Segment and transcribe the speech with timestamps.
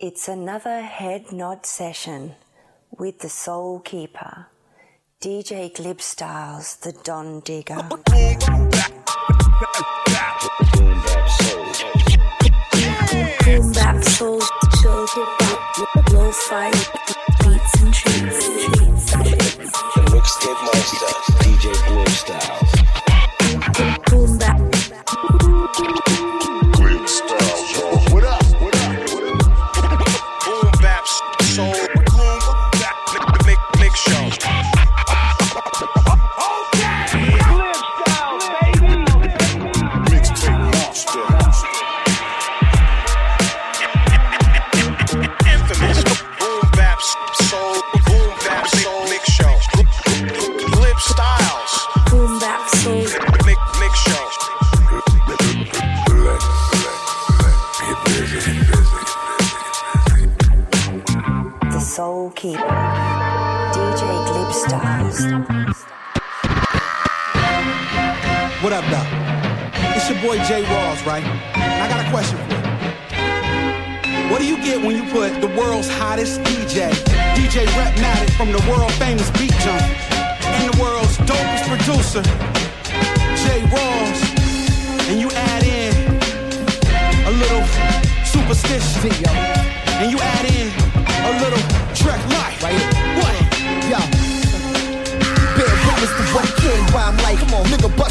[0.00, 2.36] It's another head nod session
[2.96, 4.46] with the Soul Keeper,
[5.20, 7.82] DJ Glib Styles, the Don Digger.
[7.82, 8.04] Boom
[14.12, 14.38] chill
[16.12, 16.74] low beats and.
[19.98, 20.77] The
[78.38, 80.06] from the world famous Beat Jumpers,
[80.46, 82.22] and the world's dopest producer,
[83.42, 84.20] Jay Rawls,
[85.10, 85.92] and you add in
[87.26, 87.66] a little
[88.24, 89.27] superstition,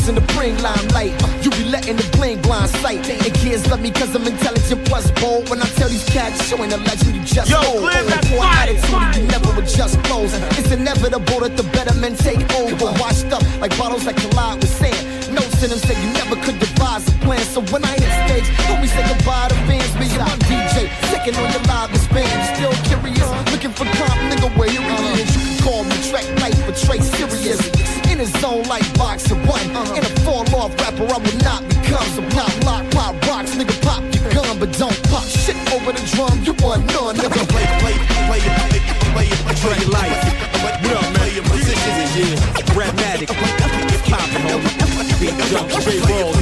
[0.08, 1.12] bustin' the bring limelight.
[1.44, 3.10] You be letting the bling blind sight.
[3.10, 5.50] And kids love me cause I'm intelligent plus bold.
[5.50, 7.62] When I tell these cats, showing a legend you just Yo.
[7.80, 10.34] Glenn, that's Poor fire, attitude, you never adjust clothes.
[10.58, 12.86] It's inevitable that the better men take over.
[13.00, 15.34] Washed up like bottles that collide with sand.
[15.34, 17.44] Notes in them say you never could devise a plan.
[17.54, 18.48] So when I hit stage,
[18.82, 19.92] be say goodbye to fans.
[20.00, 22.40] Me and my DJ, taking on your live band.
[22.56, 24.82] Still curious, looking for comp, nigga, where you
[25.20, 25.36] is.
[25.36, 27.60] You can call me Track Life, but Trey serious.
[34.68, 36.44] But don't pop shit over the drum.
[36.44, 37.48] You want none, nigga.
[37.50, 37.96] Play play
[38.28, 40.18] play it play it play it Trey life.
[40.64, 41.14] What up, man?
[41.16, 41.94] Play your position.
[41.96, 42.76] Yeah, yeah.
[42.76, 43.30] Rapmatic.
[43.32, 45.20] It's poppin', homie.
[45.20, 46.38] Beat Jump, Jay Rawls.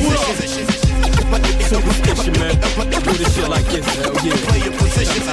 [1.66, 2.56] Superstition, man.
[3.04, 4.36] Do this shit like this, hell yeah.
[4.48, 5.24] Play your position.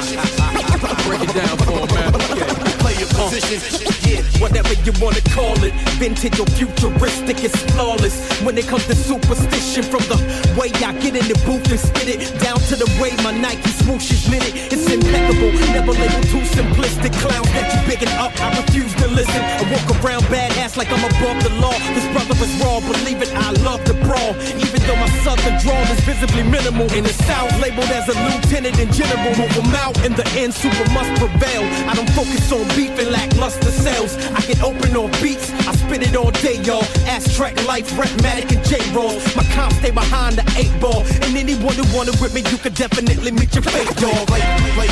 [1.06, 2.14] Break it down for 'em, man.
[2.14, 2.48] Okay.
[2.82, 3.60] Play your position.
[4.08, 4.22] Yeah.
[4.42, 5.72] whatever you wanna call it.
[6.02, 8.16] Vintage or futuristic, it's flawless.
[8.42, 10.18] When it comes to superstition, from the
[10.58, 13.70] way I get in the booth and spit it, down to the way my Nike
[13.82, 15.52] swooshes knit it, it's impeccable.
[15.72, 17.12] Never labeled too simplistic.
[17.20, 19.40] Clowns that you bigging up, I refuse to listen.
[19.40, 21.76] I walk around badass like I'm above the law.
[21.94, 24.34] This brother is raw, believe it, I love to brawl.
[24.58, 28.78] Even though my southern drawl is visibly minimal, in the south labeled as a lieutenant
[28.78, 29.32] and general.
[29.38, 31.64] Move out in the end, super must prevail.
[31.88, 34.16] I don't focus on beef and lackluster sales.
[34.34, 36.84] I can open on beats, I spit it all day, y'all.
[37.06, 39.14] Ass track life, Rapmatic and J roll.
[39.36, 41.02] My comp stay behind the eight ball.
[41.22, 44.26] And anyone who wanna with me, you could definitely meet your fate, dog.
[44.26, 44.88] Play play play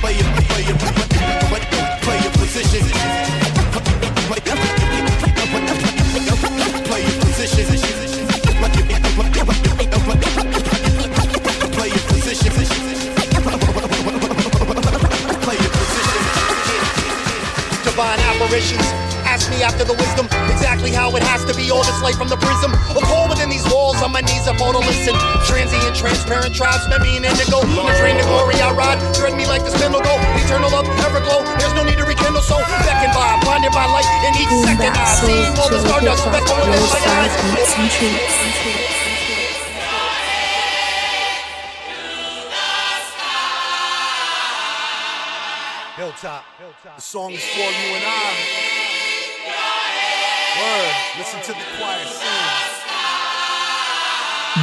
[0.00, 0.64] play play play
[2.04, 2.84] play your position.
[4.28, 5.02] Play your position.
[6.86, 7.80] Play your position.
[11.72, 12.82] Play your position.
[17.84, 19.01] divine apparitions.
[19.62, 21.70] Ask after the wisdom, exactly how it has to be.
[21.70, 22.74] All this light from the prism.
[22.98, 25.14] A call within these walls, on my knees, I fall to listen.
[25.46, 27.62] Transient, transparent tribes, met me in indigo.
[27.78, 28.98] On a train to glory, I ride.
[29.14, 30.18] Thread me like the spindle go.
[30.42, 31.46] Eternal love, everglow.
[31.62, 34.08] There's no need to rekindle, so beckoned by, blinded by light.
[34.26, 36.82] In each boom second, I bap soul, seeing all the chill stardust, hop, speckle within
[36.82, 37.34] low my eyes.
[37.54, 38.34] beats and treats.
[45.94, 46.42] Hilltop.
[46.98, 48.81] The song is for you and I.
[50.58, 50.94] Word.
[51.16, 52.81] Listen to the choir sing.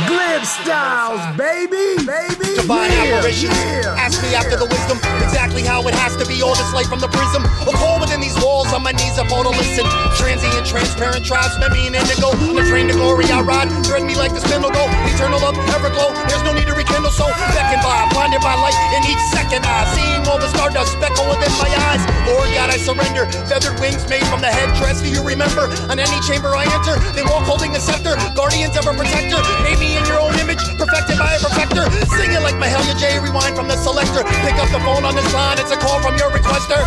[0.05, 2.61] Glib Styles, baby, baby.
[2.61, 3.57] divine yeah, apparitions.
[3.57, 6.45] yeah, Ask me after the wisdom, exactly how it has to be.
[6.45, 7.41] All this light from the prism.
[7.65, 9.89] A call within these walls, on my knees, I fall to listen.
[10.13, 12.29] Transient, transparent tribes, met me in indigo.
[12.37, 13.65] On the train to glory, I ride.
[13.81, 14.85] Thread me like the spindle go.
[15.09, 16.13] Eternal love, everglow.
[16.29, 17.25] There's no need to rekindle, so
[17.57, 18.77] beckoned by, blinded by light.
[18.93, 22.05] In each second, I seeing all the stardust speckle within my eyes.
[22.29, 23.25] Lord God, I surrender.
[23.49, 25.01] Feathered wings made from the headdress.
[25.01, 25.65] Do you remember?
[25.89, 28.13] On any chamber I enter, they walk holding a scepter.
[28.37, 29.41] Guardians of a protector.
[29.79, 31.87] Me in your own image, perfected by a perfecter.
[32.19, 33.19] Sing it like Mahalia J.
[33.19, 34.23] Rewind from the selector.
[34.43, 36.83] Pick up the phone on this line, it's a call from your requester.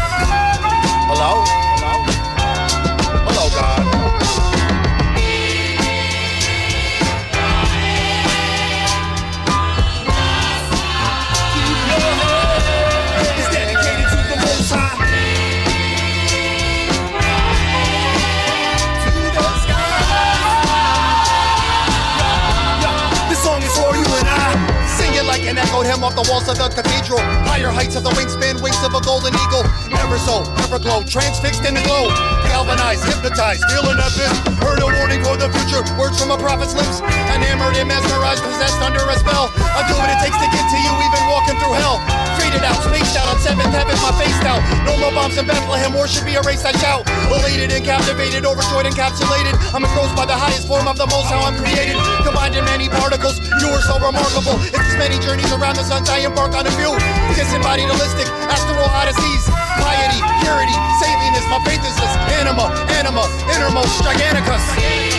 [1.09, 1.43] Hello?
[1.81, 2.05] Hello?
[3.27, 4.52] Hello, God.
[26.03, 27.23] From off the walls of the cathedral.
[27.47, 29.63] Higher heights of the wingspan, wings of a golden eagle.
[30.03, 32.11] Ever so, ever glow, transfixed in the glow.
[32.51, 34.35] Galvanized, hypnotized, feeling that bitch.
[34.59, 36.99] Heard a warning for the future, words from a prophet's lips.
[37.31, 39.55] Enamored and mesmerized, possessed under a spell.
[39.79, 42.03] I'll do what it takes to get to you, even walking through hell.
[42.35, 44.59] Faded out, spaced out, on seventh heaven, my face out.
[44.83, 47.07] No more bombs in Bethlehem, war should be erased, I shout.
[47.31, 49.55] Elated and captivated, overjoyed, encapsulated.
[49.71, 51.95] I'm engrossed by the highest form of the most, how I'm created.
[52.27, 54.59] Combined in many particles, you are so remarkable.
[54.67, 56.93] It's as many journeys around the sun, I embark on a few.
[57.35, 59.45] Disembodied, holistic, astral odysseys.
[59.81, 62.13] Piety, purity, saintliness, my faith is this.
[62.39, 65.12] Anima, anima, innermost, giganticus.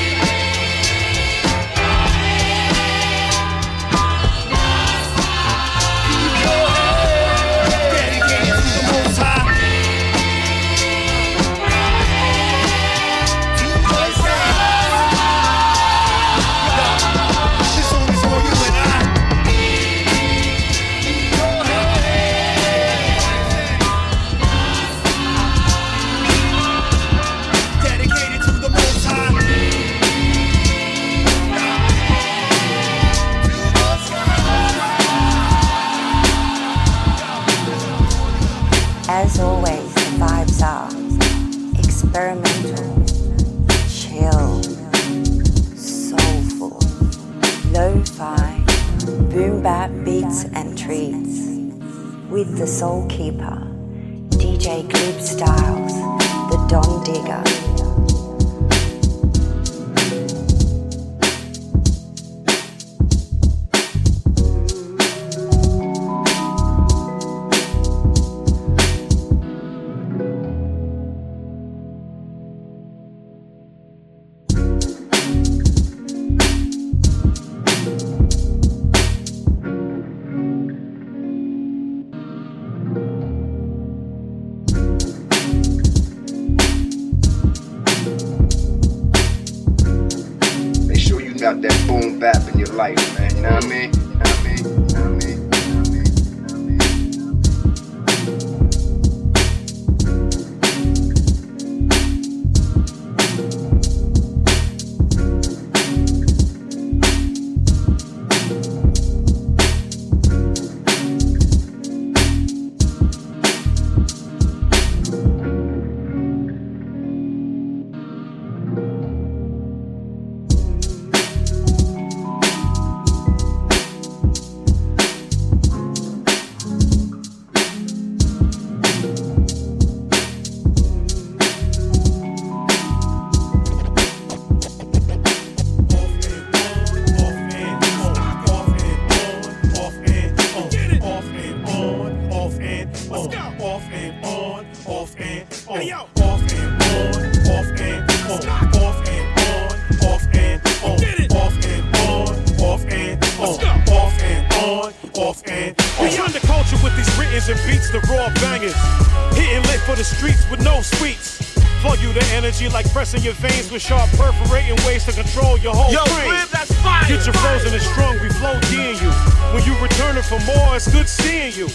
[163.24, 166.28] Your veins with sharp perforating ways to control your whole Yo, frame.
[166.30, 167.58] Flip, that's fire, Get you fire.
[167.60, 169.12] frozen and strong, we flow D in you.
[169.56, 171.68] When you returning for more, it's good seeing you.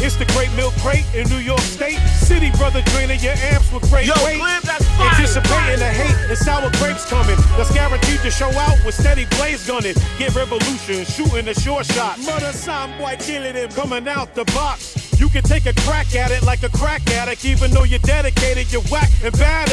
[0.00, 1.98] It's the Great Milk Crate in New York State.
[2.16, 4.40] City brother draining your amps with great Yo, weight.
[4.40, 7.36] Flip, that's fire, Anticipating the hate and sour grapes coming.
[7.56, 9.94] That's guaranteed to show out with steady blaze gunning.
[10.18, 12.18] Get revolution, shooting a short shot.
[12.20, 13.68] Mother sound boy killing him.
[13.70, 14.96] Coming out the box.
[15.20, 18.72] You can take a crack at it like a crack addict, even though you're dedicated,
[18.72, 19.63] you're whack and bad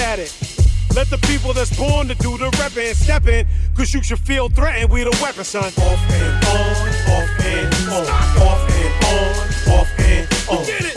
[1.51, 5.03] people that's born to do the reppin' and steppin', cause you should feel threatened, we
[5.03, 5.63] the weapon, son.
[5.63, 8.07] Off and on, off and on,
[8.41, 10.90] off and on, off and on, and on,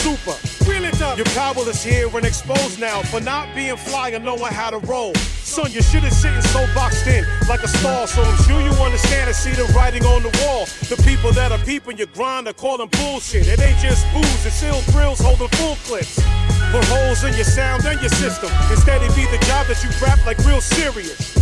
[0.00, 0.36] super.
[0.68, 1.16] Reel it up.
[1.16, 4.78] Your power is here and exposed now for not being fly and knowing how to
[4.78, 5.14] roll.
[5.14, 8.72] Son, your shit is sitting so boxed in like a stall, so I'm sure you
[8.82, 10.66] understand and see the writing on the wall.
[10.88, 13.46] The people that are peeping your grind are calling bullshit.
[13.46, 16.16] It ain't just booze, it's ill thrills holding full clips.
[16.72, 18.50] Put holes in your sound and your system.
[18.70, 21.34] Instead, it be the job that you rap like real serious.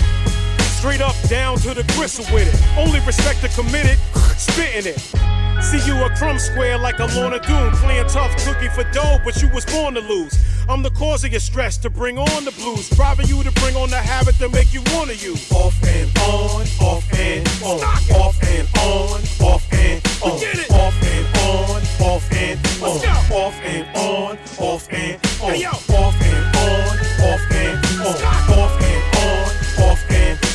[0.79, 2.79] Straight up, down to the gristle with it.
[2.79, 3.99] Only respect the committed,
[4.39, 5.38] spitting it.
[5.61, 9.43] See you a crumb square like a Lorna Doone, playing tough cookie for dough, but
[9.43, 10.39] you was born to lose.
[10.69, 13.75] I'm the cause of your stress to bring on the blues, driving you to bring
[13.77, 15.35] on the habit to make you wanna you.
[15.51, 17.81] Off and on, off and on,
[18.17, 24.39] off and on, off and on, off and on, off and on, off and on,
[24.61, 28.19] off and on, off and on, off and on,
[28.59, 30.48] off and on, off and on,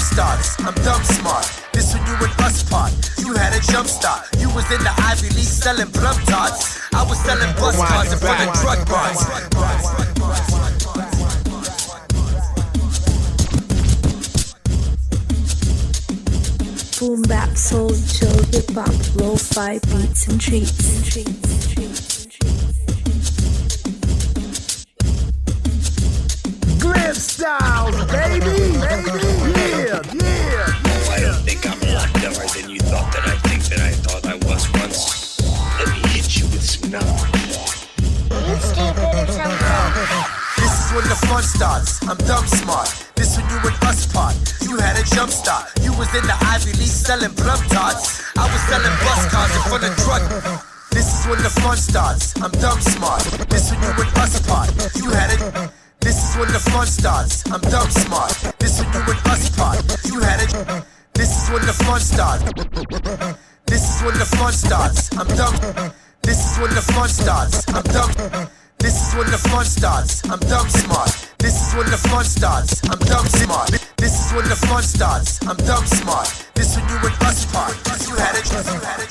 [0.00, 0.56] the starts.
[0.60, 1.44] I'm dumb smart.
[1.72, 2.92] This when you and us part.
[3.18, 4.28] You had a jump start.
[4.38, 6.80] You was in the Ivy League selling plum tarts.
[6.94, 9.20] I was selling bus cards in front of drug bars.
[16.98, 21.00] Boom bap, soul, chill, hip hop, lo-fi beats and treats.
[21.74, 22.09] Glib
[27.12, 30.70] Styles, baby, baby, yeah, yeah.
[30.86, 33.80] Oh, I don't think I'm a lot dumber than you thought that I think that
[33.80, 35.40] I thought I was once.
[35.78, 37.88] Let me hit you with some knowledge.
[40.56, 42.00] This is when the fun starts.
[42.06, 42.88] I'm dumb smart.
[43.16, 44.36] This when you and us part.
[44.62, 45.66] You had a jump start.
[45.82, 48.22] You was in the Ivy League selling plum tarts.
[48.38, 50.22] I was selling bus cards in front of drug.
[50.92, 52.40] This is when the fun starts.
[52.40, 53.24] I'm dumb smart.
[53.50, 54.70] This when you and us part.
[54.94, 55.79] You had it.
[56.10, 57.48] This is when the fun starts.
[57.52, 58.32] I'm dumb smart.
[58.58, 59.78] This when you and us part.
[60.06, 60.84] You had it.
[61.14, 62.42] This is when the fun starts.
[63.66, 65.16] This is when the fun starts.
[65.16, 65.54] I'm dumb.
[66.22, 67.62] This is when the fun starts.
[67.68, 68.10] I'm dumb.
[68.80, 70.28] This is when the fun starts.
[70.28, 71.29] I'm dumb smart.
[71.40, 72.80] This is when the fun starts.
[72.88, 73.70] I'm dumb smart.
[73.96, 75.40] This is when the fun starts.
[75.48, 76.28] I'm dumb smart.
[76.54, 77.72] This when you and us part.
[78.04, 78.44] You had it.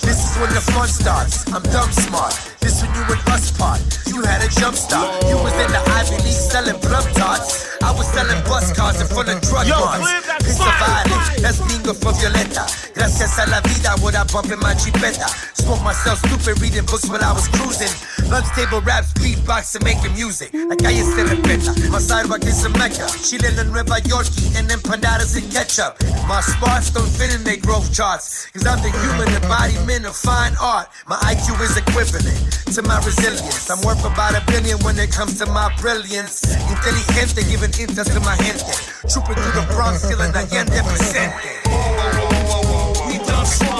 [0.01, 1.49] This is when the fun starts.
[1.49, 2.33] I'm dumb smart.
[2.61, 3.81] This when you and us part.
[4.05, 5.09] You had a jump start.
[5.25, 7.69] You was in the Ivy League selling plum tarts.
[7.81, 10.05] I was selling bus cards in front of drug bars.
[10.05, 11.41] Cliff, that's Piece of violence.
[11.41, 12.69] That's bingo for Violetta.
[12.93, 15.25] Gracias a la vida, what I bump in my Jeepeta.
[15.55, 17.89] Smoke myself stupid, reading books while I was cruising.
[18.29, 20.53] Lunch table raps, beatboxing, making music.
[20.53, 21.73] La calle se respeta.
[21.89, 23.07] My sidewalk is a mecca.
[23.23, 25.95] Chile en Nueva York, and empanadas and ketchup.
[26.27, 28.47] My sparks don't fit in their growth charts.
[28.51, 30.89] Cause I'm the human embodiment of fine art.
[31.07, 32.39] My IQ is equivalent
[32.75, 33.69] to my resilience.
[33.69, 36.43] I'm worth about a billion when it comes to my brilliance.
[36.67, 38.67] Inteligente, giving intel to my gente.
[39.07, 41.39] Trooping through the Bronx, feeling the gente presente.
[43.07, 43.78] We.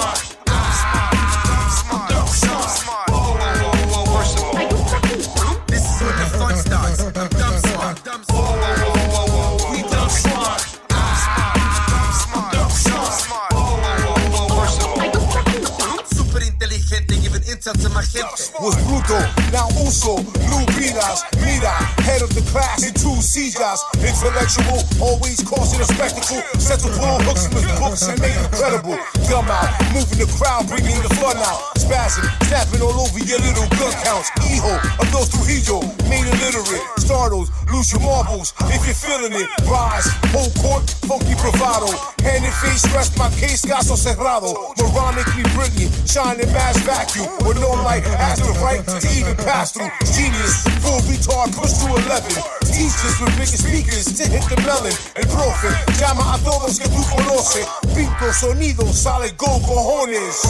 [17.78, 18.52] Gente.
[18.60, 19.20] was brutal.
[19.52, 20.16] Now uso,
[20.50, 21.70] lubrinas, mira,
[22.02, 23.80] head of the class in two sillas.
[24.00, 26.42] Intellectual, always causing a spectacle.
[26.80, 28.96] To pull hooks from his books and make it credible.
[29.28, 31.76] Gum out, moving the crowd, bringing the fun out.
[31.76, 34.30] Spazzing, snapping all over your little gun counts.
[34.40, 36.80] Hijo of those Trujillo, made illiterate.
[36.96, 39.48] Startles, lose your marbles if you're feeling it.
[39.68, 41.92] Rise, whole court, funky bravado.
[42.24, 44.54] Hand and face, rest my case, caso cerrado.
[44.80, 47.28] Moronically brilliant, shining mass vacuum.
[47.44, 49.90] With no light, has the right to even pass through.
[50.16, 52.32] Genius, full retard, push to 11.
[52.64, 54.92] Teachers with bigger speakers to hit the melon.
[55.14, 55.68] El profe,
[56.00, 57.66] llama a todos que tú conoces.
[57.94, 60.42] Pinto sonido, sale go cojones.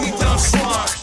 [0.00, 0.93] We dumb smart.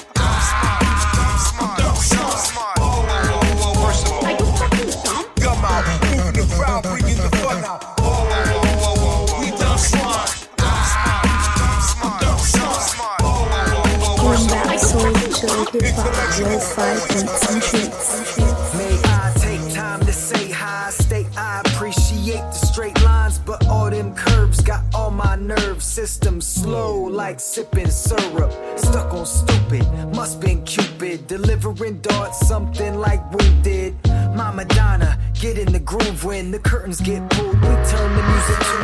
[15.72, 18.76] Hip hop, lo-fi beats and treats.
[18.76, 23.90] May I take time to say hi, state I appreciate the straight lines, but all
[23.90, 28.52] them curves got all my nerve system slow like sipping syrup.
[28.78, 33.96] Stuck on stupid, must been Cupid, delivering darts, something like wounded.
[34.36, 37.56] My Madonna, get in the groove when the curtains get pulled.
[37.56, 38.76] We turn the music to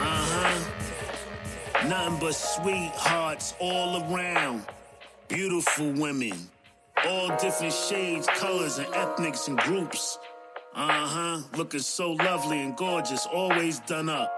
[0.00, 0.58] Uh-huh.
[1.88, 4.66] Nothing but sweethearts all around.
[5.28, 6.32] Beautiful women.
[7.06, 10.18] All different shades, colors, and ethnics and groups.
[10.74, 11.40] Uh huh.
[11.54, 14.37] Looking so lovely and gorgeous, always done up.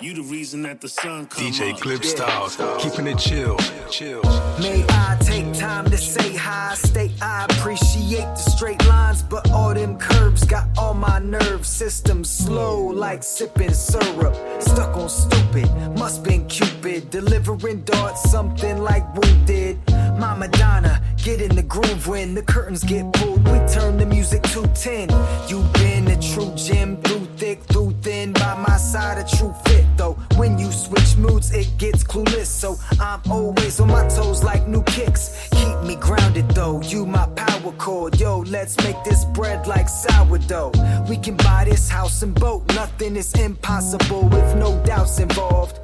[0.00, 1.80] You the reason that the sun comes DJ up.
[1.80, 3.56] Glib Styles, keeping it chill,
[3.88, 4.22] chill.
[4.58, 9.72] May I take time to say hi, state I appreciate the straight lines, but all
[9.72, 14.34] them curves got all my nerve system slow like sipping syrup.
[14.60, 19.78] Stuck on stupid, must been Cupid, delivering darts, something like wounded.
[20.18, 23.42] My Madonna, get in the groove when the curtains get pulled.
[23.44, 25.08] We turn the music to 10.
[25.48, 28.32] You been a true gem through thick, through thin.
[28.32, 30.16] By my side, a true fit though.
[30.36, 32.46] When you switch moods, it gets clueless.
[32.46, 35.48] So I'm always on my toes like new kicks.
[35.50, 36.80] Keep me grounded though.
[36.82, 38.18] You my power cord.
[38.20, 40.72] Yo, let's make this bread like sourdough.
[41.08, 42.66] We can buy this house and boat.
[42.74, 45.80] Nothing is impossible with no doubts involved.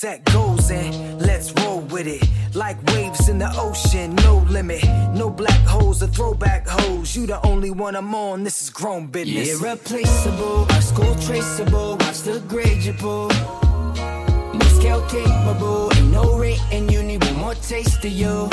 [0.00, 2.26] Set goals and let's roll with it.
[2.54, 4.82] Like waves in the ocean, no limit.
[5.12, 7.14] No black holes or throwback hoes.
[7.14, 8.42] You the only one I'm on.
[8.42, 9.60] This is grown business.
[9.60, 11.96] Irreplaceable, our school traceable.
[11.96, 13.28] The grade you pull.
[13.28, 16.88] No scale capable, ain't no rating.
[16.88, 18.48] You need one more taste of you.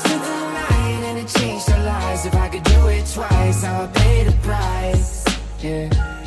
[0.00, 0.66] Spent the
[1.06, 2.26] and it changed our lives.
[2.26, 5.24] If I could do it twice, I would pay the price.
[5.60, 6.21] Yeah.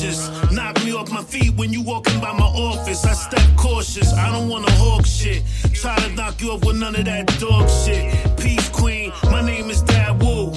[0.00, 0.52] Gorgeous.
[0.52, 3.04] Knock me off my feet when you walking by my office.
[3.04, 4.12] I step cautious.
[4.12, 5.42] I don't wanna hawk shit.
[5.74, 8.14] Try to knock you off with none of that dog shit.
[8.38, 9.12] Peace, Queen.
[9.24, 10.52] My name is Dad Woo.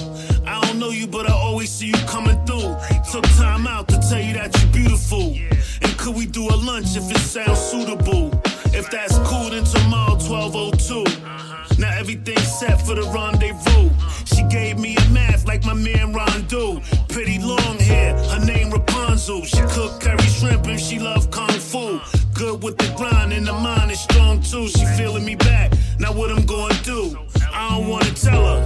[0.46, 2.76] I don't know you, but I always see you coming through.
[3.12, 5.34] Took time out to tell you that you're beautiful.
[5.82, 8.30] And could we do a lunch if it sounds suitable?
[8.76, 11.80] If that's cool, then tomorrow 1202.
[11.80, 13.90] Now everything's set for the rendezvous.
[14.24, 16.80] She gave me a math like my man Rondo.
[17.08, 19.44] Pretty long hair, her name Rapunzel.
[19.44, 22.00] She cook curry shrimp and she love kung fu.
[22.34, 24.66] Good with the grind and the mind is strong too.
[24.66, 25.72] She feeling me back.
[26.00, 27.16] Now what I'm gonna do?
[27.52, 28.60] I don't wanna tell her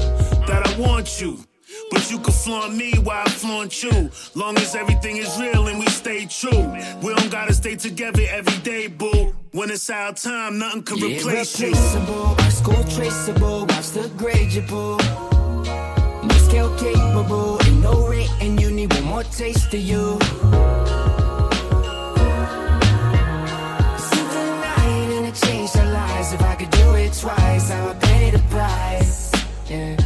[0.47, 1.48] that I want you.
[1.91, 4.11] But you can flaunt me while I flaunt you.
[4.35, 6.65] Long as everything is real and we stay true.
[7.03, 9.35] We don't gotta stay together every day, boo.
[9.53, 11.69] When it's our time, nothing can replace you.
[11.69, 13.61] Irreplaceable, our school traceable.
[13.67, 14.99] Watch the grade you pull.
[16.25, 18.59] No scale capable, ain't no rating.
[18.59, 20.19] You need one more taste of you.
[24.07, 26.33] Spent the night and it changed our lives.
[26.33, 29.33] If I could do it twice, I would pay the price.
[29.69, 29.98] Yeah.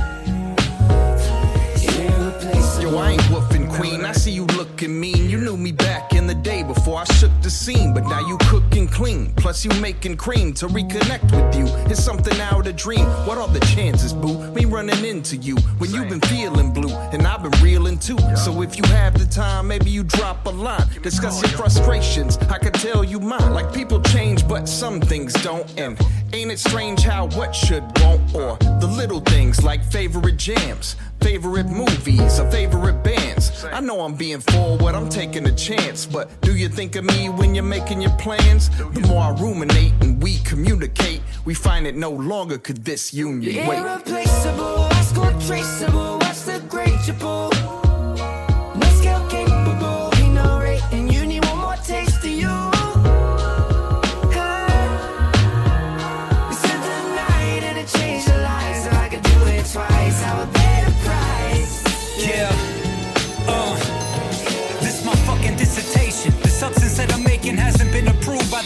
[7.42, 9.32] The scene, but now you cooking clean.
[9.36, 11.66] Plus you making cream to reconnect with you.
[11.90, 13.06] It's something out of dream.
[13.26, 14.38] What are the chances, boo?
[14.52, 18.18] Me running into you when you've been feeling blue and I've been reeling too.
[18.36, 20.86] So if you have the time, maybe you drop a line.
[21.02, 22.36] Discuss your frustrations.
[22.48, 23.52] I could tell you mine.
[23.52, 25.66] Like people change, but some things don't.
[25.78, 25.98] And
[26.32, 31.66] ain't it strange how what should won't or the little things like favorite jams, favorite
[31.66, 33.64] movies, or favorite bands.
[33.64, 37.28] I know I'm being forward, I'm taking a chance, but do you think of me
[37.28, 38.70] when you're making your plans?
[38.90, 43.66] The more I ruminate and we communicate, we find it no longer could this union
[43.66, 43.78] wait.
[43.78, 46.18] Irreplaceable, our school traceable.
[46.18, 47.00] Watch the grade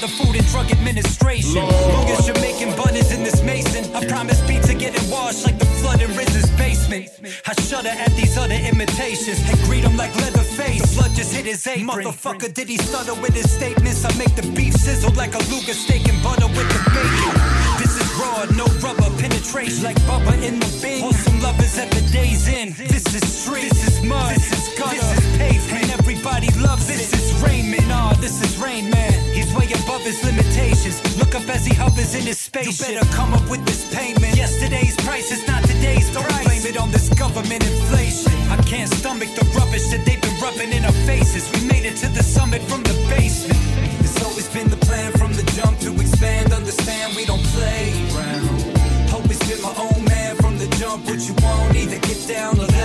[0.07, 1.63] the Food and Drug Administration.
[1.67, 5.59] Long as you're making bunners in this mason, I promise beats are getting washed like
[5.59, 7.11] the flood in Riz's basement.
[7.47, 10.83] I shudder at these other imitations and greet them like Leatherface.
[10.83, 12.05] The blood just hit his apron.
[12.05, 14.05] Motherfucker, did he stutter with his statements?
[14.05, 17.35] I make the beef sizzle like a Luger steak and butter with the bacon.
[17.79, 21.01] This is raw, no rubber penetration like Bubba in the bin.
[21.01, 22.75] Wholesome lovers at the day's end.
[22.75, 25.83] This is street, this is mud, this is gutter, this is pavement.
[25.83, 27.89] And everybody loves this Raymond.
[27.89, 29.13] Nah, this is Rain Man.
[29.35, 31.01] He's way above his limitations.
[31.19, 32.67] Look up as he hovers in his space.
[32.67, 34.37] You better come up with this payment.
[34.37, 38.33] Yesterday's price is not today's Don't blame it on this government inflation.
[38.51, 41.51] I can't stomach the rubbish that they've been rubbing in our faces.
[41.53, 43.61] We made it to the summit from the basement.
[44.01, 46.53] It's always been the plan from the jump to expand.
[46.53, 49.13] Understand we don't play around.
[49.13, 51.07] Always been my own man from the jump.
[51.07, 52.76] What you want, either get down or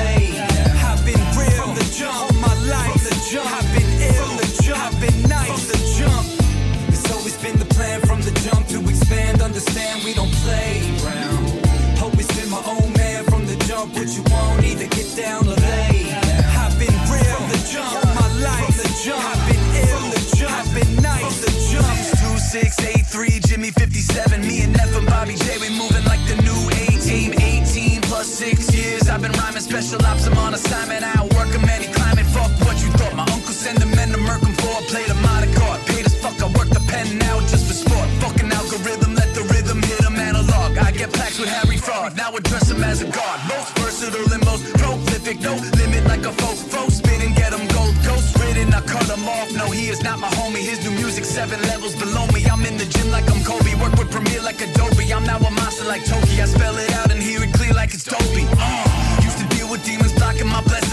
[30.62, 31.04] assignment.
[31.04, 32.26] I don't work him and he climbing.
[32.26, 33.16] Fuck what you thought.
[33.16, 35.80] My uncle send the men to murk for a plate of Monte Card.
[35.90, 38.08] Paid as fuck, I work the pen now just for sport.
[38.22, 40.78] Fucking algorithm, let the rhythm hit him analog.
[40.78, 42.16] I get plaques with Harry Fraud.
[42.16, 43.38] Now address him as a god.
[43.50, 45.42] Most versatile and most prolific.
[45.42, 46.58] No limit like a folk.
[46.74, 48.74] Foe spin and get him gold ghost ridden.
[48.74, 49.50] I cut him off.
[49.54, 50.64] No, he is not my homie.
[50.72, 52.46] His new music seven levels below me.
[52.46, 53.74] I'm in the gym like I'm Kobe.
[53.82, 55.14] Work with Premiere like Adobe.
[55.14, 56.42] I'm now a monster like Toki.
[56.42, 58.46] I spell it out and hear it clear like it's dopey.
[58.58, 60.14] Uh, used to deal with demons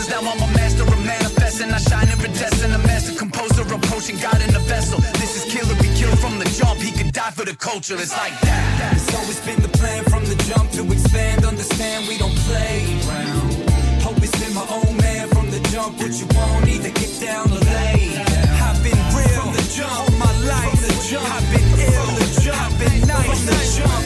[0.08, 0.24] blocking.
[0.24, 1.70] Now I'm a master of manifesting.
[1.70, 2.74] I shine iridescent.
[2.74, 4.16] A master composer of potion.
[4.20, 5.00] God in a vessel.
[5.18, 5.74] This is killer.
[5.76, 6.80] Be killed from the jump.
[6.80, 7.96] He could die for the culture.
[7.96, 8.94] It's like that.
[8.96, 11.44] It's always been the plan from the jump to expand.
[11.44, 14.02] Understand we don't play around.
[14.02, 15.98] Hope it's been my own man from the jump.
[15.98, 18.16] What you want, either get down or lay.
[18.64, 19.92] I've been real from the jump.
[19.92, 21.28] All my life, the jump.
[21.28, 22.60] I've been ill, the jump.
[22.60, 24.04] I've been nice, the jump.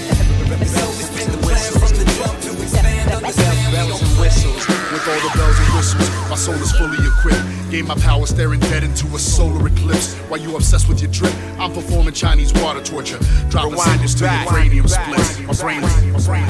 [0.63, 1.12] It's always
[5.13, 7.71] all the bells and whistles, my soul is fully equipped.
[7.71, 10.15] Gain my power staring dead into a solar eclipse.
[10.29, 13.19] While you obsessed with your drip, I'm performing Chinese water torture.
[13.51, 15.39] Dropping Rewind singles it to your cranium splits.
[15.41, 15.81] My brain,
[16.13, 16.47] my brain.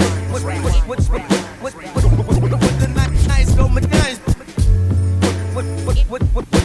[6.36, 6.61] Bells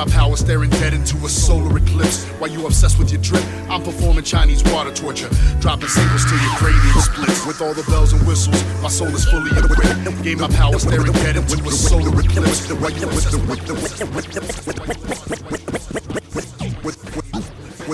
[0.00, 2.24] my power staring dead into a solar eclipse.
[2.40, 5.28] While you obsessed with your drip, I'm performing Chinese water torture.
[5.60, 7.46] Dropping singles till your cranium splits.
[7.46, 10.22] With all the bells and whistles, my soul is fully equipped.
[10.24, 12.72] Gain my power staring dead into a solar eclipse.
[12.72, 13.10] While you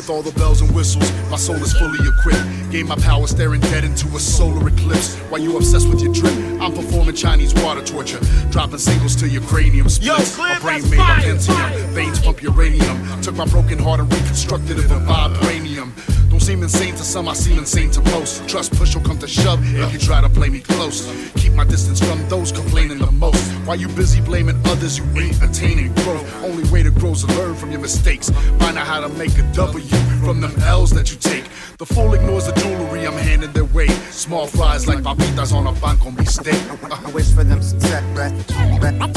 [0.06, 2.70] with all the bells and whistles, my soul is fully equipped.
[2.70, 5.16] Gain my power staring dead into a solar eclipse.
[5.30, 8.20] While you obsessed with your drip, I'm performing Chinese water torture.
[8.50, 10.38] Dropping singles to your cranium splits.
[10.38, 13.22] my brain made of Pentium, veins pump uranium.
[13.22, 16.15] Took my broken heart and reconstructed it in vibranium.
[16.46, 18.48] Seem insane to some, I seem insane to most.
[18.48, 21.04] Trust push will come to shove if you try to play me close.
[21.34, 23.42] Keep my distance from those complaining the most.
[23.66, 26.44] While you busy blaming others, you ain't attaining growth.
[26.44, 28.30] Only way to grow is to learn from your mistakes.
[28.60, 29.84] Find out how to make a W
[30.24, 31.46] from them L's that you take.
[31.78, 33.88] The fool ignores the jewelry I'm handing their way.
[34.12, 36.54] Small fries like papitas on a bank on steak.
[36.92, 38.04] I wish for them success,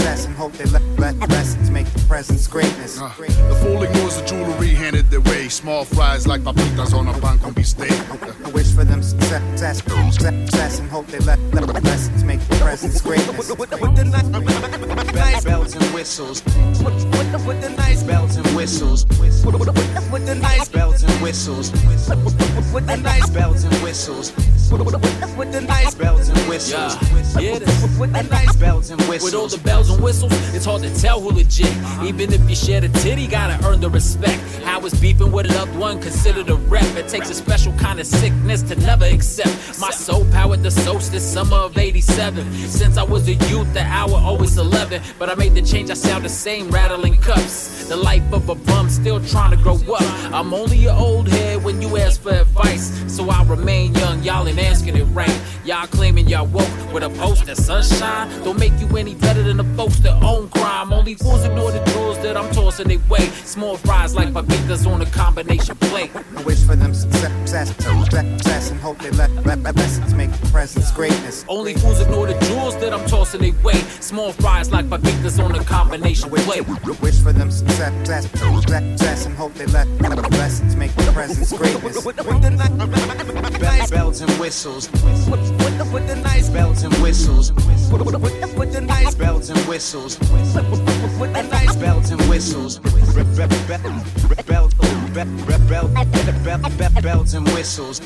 [0.09, 2.99] success and hope they let, let lessons make the presence greatness.
[2.99, 5.47] Uh, the fool ignores the jewelry handed their way.
[5.49, 7.91] Small fries like papitas on a bank on steak.
[8.45, 13.01] I wish for them success, success and hope they let, let lessons make the presence
[13.01, 13.51] greatness.
[15.43, 16.43] Bells and whistles.
[17.45, 19.05] With the nice bells and whistles.
[20.11, 21.71] With the nice bells and whistles.
[22.73, 24.31] With the nice bells and whistles.
[25.37, 26.97] With the nice bells and whistles.
[27.99, 29.23] With the nice bells and whistles.
[29.23, 31.67] With all the bells and whistles, it's hard to tell who legit.
[31.67, 32.05] Uh-huh.
[32.05, 34.41] Even if you share the titty, gotta earn the respect.
[34.63, 36.85] How is beefing with a loved one considered a rep?
[37.09, 39.79] Takes a special kind of sickness to never accept.
[39.79, 42.45] My soul powered the solstice, summer of 87.
[42.67, 45.01] Since I was a youth, the hour always 11.
[45.17, 47.87] But I made the change, I sound the same, rattling cups.
[47.89, 50.03] The life of a bum, still trying to grow up.
[50.31, 52.93] I'm only an old head when you ask for advice.
[53.11, 55.41] So I remain young, y'all ain't asking it right.
[55.65, 58.29] Y'all claiming y'all woke with a post that sunshine.
[58.43, 60.93] Don't make you any better than the folks that own crime.
[60.93, 63.25] Only fools ignore the jewels that I'm tossing they way.
[63.43, 66.11] Small fries like papitas on a combination plate.
[66.15, 70.91] I wish for them success, success and hope they let, let, let lessons make presence
[70.91, 71.45] greatness.
[71.47, 73.79] Only fools ignore the jewels that I'm tossing they way.
[73.99, 76.67] Small fries like papitas on a combination plate.
[77.01, 82.05] Wish for them success, success and hope they let, let lessons make the presence greatness.
[82.05, 82.23] With the
[83.61, 84.89] nice bells and whistles.
[84.89, 87.51] With the nice bells and whistles.
[87.51, 90.19] With the nice bells and whistles.
[91.19, 92.79] With the nice bells and whistles.
[94.45, 94.73] Bells
[97.33, 97.99] and whistles.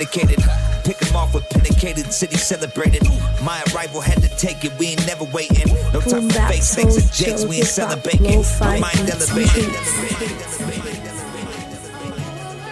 [0.00, 0.42] Dedicated.
[0.84, 3.06] Pick a him off with pinnacated city celebrated.
[3.42, 5.72] My arrival had to take it, we ain't never waiting.
[5.92, 8.42] No time for fake fakes and jakes, we ain't celebrating.
[8.60, 9.68] My mind elevated.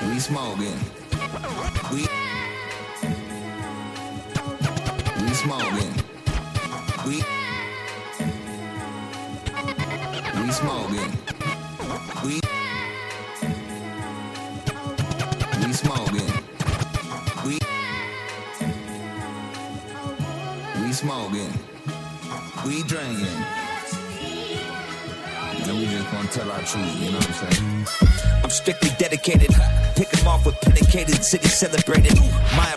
[0.08, 0.87] We smoking.
[22.68, 23.24] We drinking.
[25.64, 27.86] And we just gonna tell our truth, you know what I'm saying?
[28.44, 29.48] I'm strictly dedicated.
[29.96, 32.20] Pick 'em off with pinnacated city celebrated.
[32.58, 32.70] My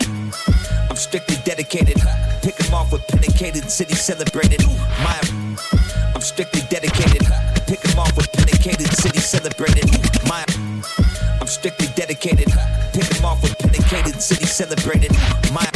[0.88, 2.00] I'm strictly dedicated.
[2.40, 4.64] Pick 'em off with pinnacated city celebrated.
[5.04, 5.20] My
[6.14, 7.26] I'm strictly dedicated.
[7.66, 9.90] Pick 'em off with pinnacated city celebrated.
[10.26, 10.42] My
[11.38, 12.50] I'm strictly dedicated.
[12.94, 15.12] Pick 'em off with pinnacated city celebrated.
[15.52, 15.68] My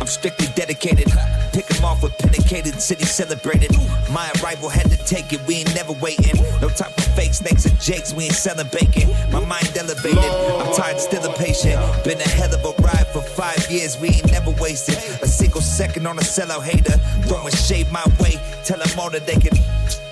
[0.00, 1.10] I'm strictly dedicated.
[1.52, 3.70] Pick 'em off with pinnacated city celebrated.
[4.10, 6.36] My arrival had to take it, we ain't never waiting.
[6.60, 9.08] No time for fake snakes and jakes, we ain't selling bacon.
[9.30, 11.78] My mind elevated, I'm tired, still impatient.
[12.04, 14.96] Been a hell of a ride for five years, we ain't never wasted.
[15.22, 16.98] A single second on a sellout hater.
[17.28, 19.56] Throwing shade my way, tell them all that they can.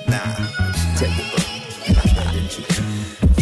[0.08, 0.34] Nah,
[0.98, 1.24] take it.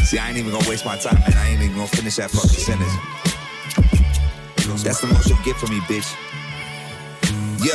[0.04, 1.35] See, I ain't even gonna waste my time, man.
[1.37, 2.92] I ain't even gonna finish that fucking sentence.
[4.82, 6.08] That's the most you'll get from me, bitch.
[7.62, 7.70] Yo.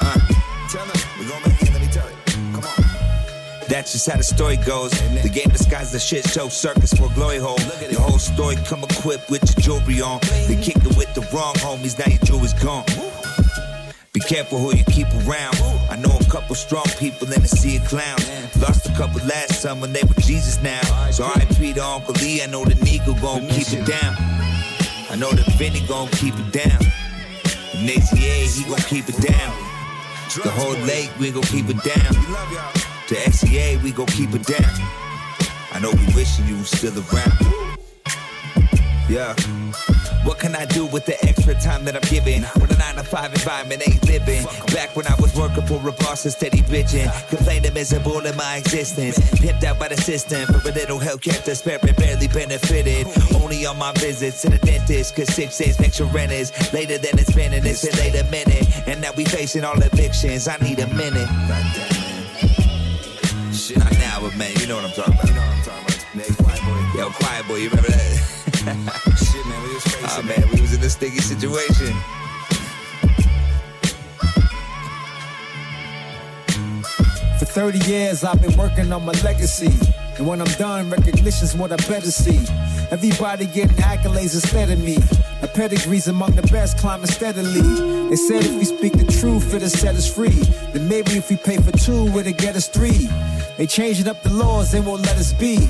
[0.00, 0.18] Uh,
[0.70, 0.96] tell them.
[1.20, 2.14] We gonna make it, let me tell it.
[2.54, 2.84] Come on.
[3.68, 4.92] That's just how the story goes.
[5.22, 7.58] The game disguised the shit show circus for a glory hole.
[7.90, 10.20] Your whole story come equipped with your jewelry on.
[10.48, 12.86] They kick it with the wrong homies, now your jewelry's gone.
[14.14, 15.56] Be careful who you keep around.
[15.90, 18.24] I know a couple strong people in the sea of clowns.
[18.62, 20.80] Lost a couple last summer, they were Jesus now.
[21.10, 21.74] So R.I.P.
[21.74, 24.14] to Uncle Lee, I know the Nico gon' keep it down.
[25.10, 26.80] I know that Vinny gon' keep it down.
[27.78, 29.54] And ACA, he gon' keep it down.
[30.42, 32.14] The whole lake, we gon' keep it down.
[33.08, 34.64] To XCA, we gon' keep it down.
[35.72, 37.36] I know we wishing you was still around.
[39.10, 39.34] Yeah.
[40.26, 42.42] What can I do with the extra time that I'm giving?
[42.58, 44.44] When a 9 to 5 environment ain't living.
[44.74, 47.06] Back when I was working for a boss and steady bitching.
[47.28, 49.20] Complaining miserable in my existence.
[49.38, 50.44] Pimped out by the system.
[50.46, 53.06] For a little help kept the spirit barely benefited.
[53.36, 55.14] Only on my visits to the dentist.
[55.14, 57.52] Cause six days makes your rent is later than it's been.
[57.54, 58.66] And it's been late a minute.
[58.88, 60.48] And now we facing all evictions.
[60.48, 61.28] I need a minute.
[63.54, 65.28] Shit, not now, but man, you know what I'm talking about.
[65.28, 66.36] You know what I'm talking about.
[66.42, 66.98] Quiet boy.
[66.98, 69.12] Yo, quiet boy, you remember that?
[70.16, 70.42] Shit, man, we was.
[70.42, 71.94] Oh, man, we was in a sticky situation.
[77.38, 79.72] For 30 years, I've been working on my legacy.
[80.16, 82.40] And when I'm done, recognition's what I better see.
[82.90, 84.96] Everybody getting accolades instead of me.
[85.42, 87.60] My pedigree's among the best, climbing steadily.
[88.08, 90.40] They said if we speak the truth, it'll set us free.
[90.72, 93.08] Then maybe if we pay for two, it'll get us three.
[93.58, 95.68] They changing up the laws, they won't let us be.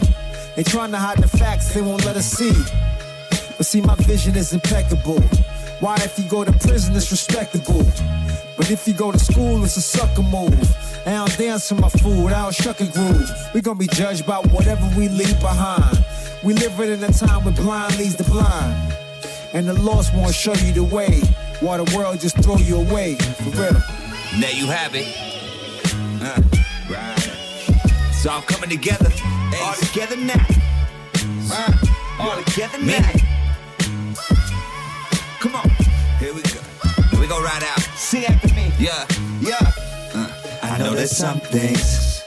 [0.55, 2.53] They trying to hide the facts, they won't let us see.
[3.57, 5.21] But see, my vision is impeccable.
[5.81, 7.85] Why, if you go to prison, it's respectable.
[8.57, 10.53] But if you go to school, it's a sucker move.
[11.07, 13.31] And I don't dance to my food, I don't shuck and groove.
[13.55, 16.05] We gonna be judged by whatever we leave behind.
[16.43, 18.95] We live in a time when blind leads the blind.
[19.53, 21.21] And the lost won't show you the way.
[21.61, 23.15] While the world just throw you away.
[23.15, 23.83] For real.
[24.41, 25.07] There you have it.
[26.21, 26.43] Uh,
[26.91, 27.31] right.
[28.09, 29.11] It's all coming together.
[29.63, 30.47] All together now.
[31.51, 31.73] Uh,
[32.19, 33.36] all together now.
[35.47, 35.71] Come on.
[36.19, 36.61] Here we go.
[37.09, 37.79] Here we go right out.
[37.95, 38.73] Sing after me.
[38.81, 39.07] Yeah.
[39.39, 39.55] Yeah.
[40.13, 40.29] Uh,
[40.61, 42.25] I know there's some things.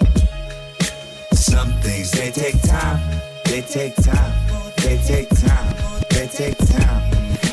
[1.33, 3.19] Some things they take time.
[3.43, 4.31] They take time.
[4.77, 5.75] They take time.
[6.11, 7.03] They take time.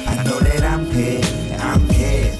[0.06, 1.20] I know that I'm here.
[1.58, 2.32] I'm here.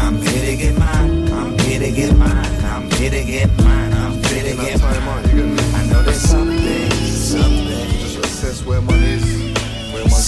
[0.00, 1.28] I'm here to get mine.
[1.32, 2.64] I'm here to get mine.
[2.64, 3.92] I'm here to get mine.
[3.92, 5.74] I'm here to get mine.
[5.74, 7.30] I know there's some things.
[7.30, 8.14] Some things.
[8.14, 9.31] Just assess where money is.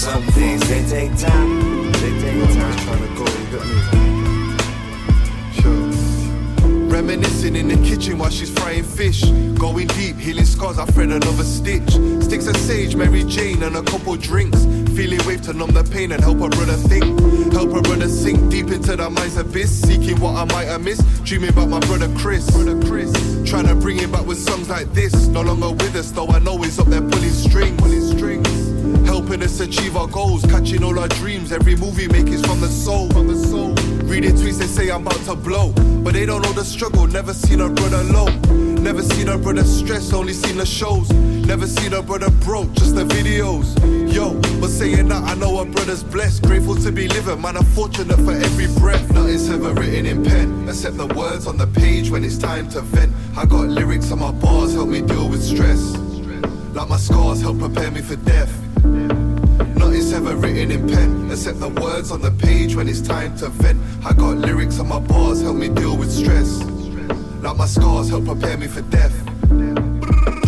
[0.05, 1.91] Some things they take time.
[1.93, 2.77] They take Where time.
[2.85, 3.81] trying to go, you get me?
[6.87, 9.23] Reminiscing in the kitchen while she's frying fish.
[9.57, 11.89] Going deep, healing scars, I thread another stitch.
[12.23, 14.63] Sticks of sage, Mary Jane, and a couple drinks.
[14.95, 17.03] Feeling wave to numb the pain and help her brother think.
[17.51, 19.71] Help her brother sink deep into the mind's abyss.
[19.81, 21.01] Seeking what I might have missed.
[21.23, 22.47] Dreaming about my brother Chris.
[22.51, 23.11] Brother Chris.
[23.49, 25.25] Trying to bring him back with songs like this.
[25.29, 27.81] No longer with us, though I know he's up there pulling strings.
[27.81, 28.54] Pulling strings.
[29.05, 31.51] Helping us achieve our goals, catching all our dreams.
[31.51, 33.09] Every movie make is from the soul.
[33.09, 33.73] From the soul.
[34.05, 35.71] Reading tweets, they say I'm about to blow.
[36.03, 38.27] But they don't know the struggle, never seen a brother low.
[38.85, 41.09] Never seen a brother stress, only seen the shows.
[41.11, 43.75] Never seen a brother broke, just the videos.
[44.13, 46.43] Yo, but saying that, I know a brother's blessed.
[46.43, 49.11] Grateful to be living, man, I'm fortunate for every breath.
[49.11, 52.81] Nothing's ever written in pen, except the words on the page when it's time to
[52.81, 53.11] vent.
[53.35, 56.04] I got lyrics on my bars, help me deal with stress.
[56.75, 58.51] Like my scars help prepare me for death.
[59.77, 63.47] Nothing's ever written in pen, except the words on the page when it's time to
[63.47, 63.79] vent.
[64.05, 66.61] I got lyrics on my bars, help me deal with stress.
[67.41, 69.15] Like my scars help prepare me for death.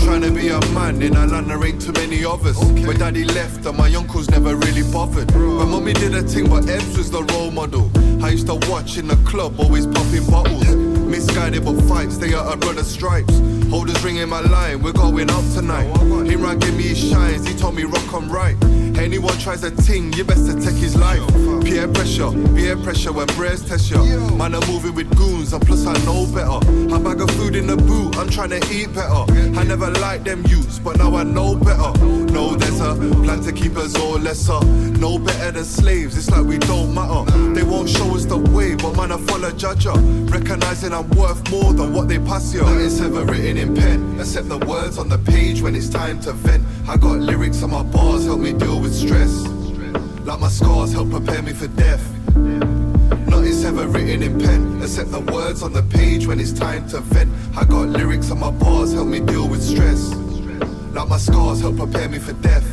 [0.03, 2.61] Trying to be a man in a land there ain't too many of us.
[2.85, 5.33] My daddy left and my uncles never really bothered.
[5.33, 7.89] My mommy did a thing, but Ebbs was the role model.
[8.21, 10.86] I used to watch in the club, always popping bottles.
[11.07, 13.39] Misguided but fights, they are a brother's stripes.
[13.69, 15.87] Holders ringing my line, we're going out tonight.
[16.27, 18.57] Him right give me his shines, he told me rock on right.
[18.99, 21.21] Anyone tries a ting, you best to take his life.
[21.63, 24.03] Peer pressure, peer pressure when prayers test ya.
[24.35, 26.59] Man, I'm moving with goons, and plus I know better.
[26.93, 29.23] A bag of food in the boot, I'm trying to eat better.
[29.57, 31.93] I never liked them youths, but now I know better.
[32.33, 34.59] No, there's a plan to keep us all lesser.
[34.99, 37.31] No better than slaves, it's like we don't matter.
[37.53, 39.95] They won't show us the way, but man, I follow judger.
[40.31, 42.61] Recognizing I'm worth more than what they pass you.
[42.61, 46.33] Nothing's ever written in pen, except the words on the page when it's time to
[46.33, 46.63] vent.
[46.89, 49.45] I got lyrics on my bars, help me deal with stress.
[50.25, 52.01] Like my scars help prepare me for death.
[53.27, 57.01] Nothing's ever written in pen, except the words on the page when it's time to
[57.01, 57.29] vent.
[57.57, 60.13] I got lyrics on my bars, help me deal with stress.
[60.93, 62.65] Like my scars help prepare me for death.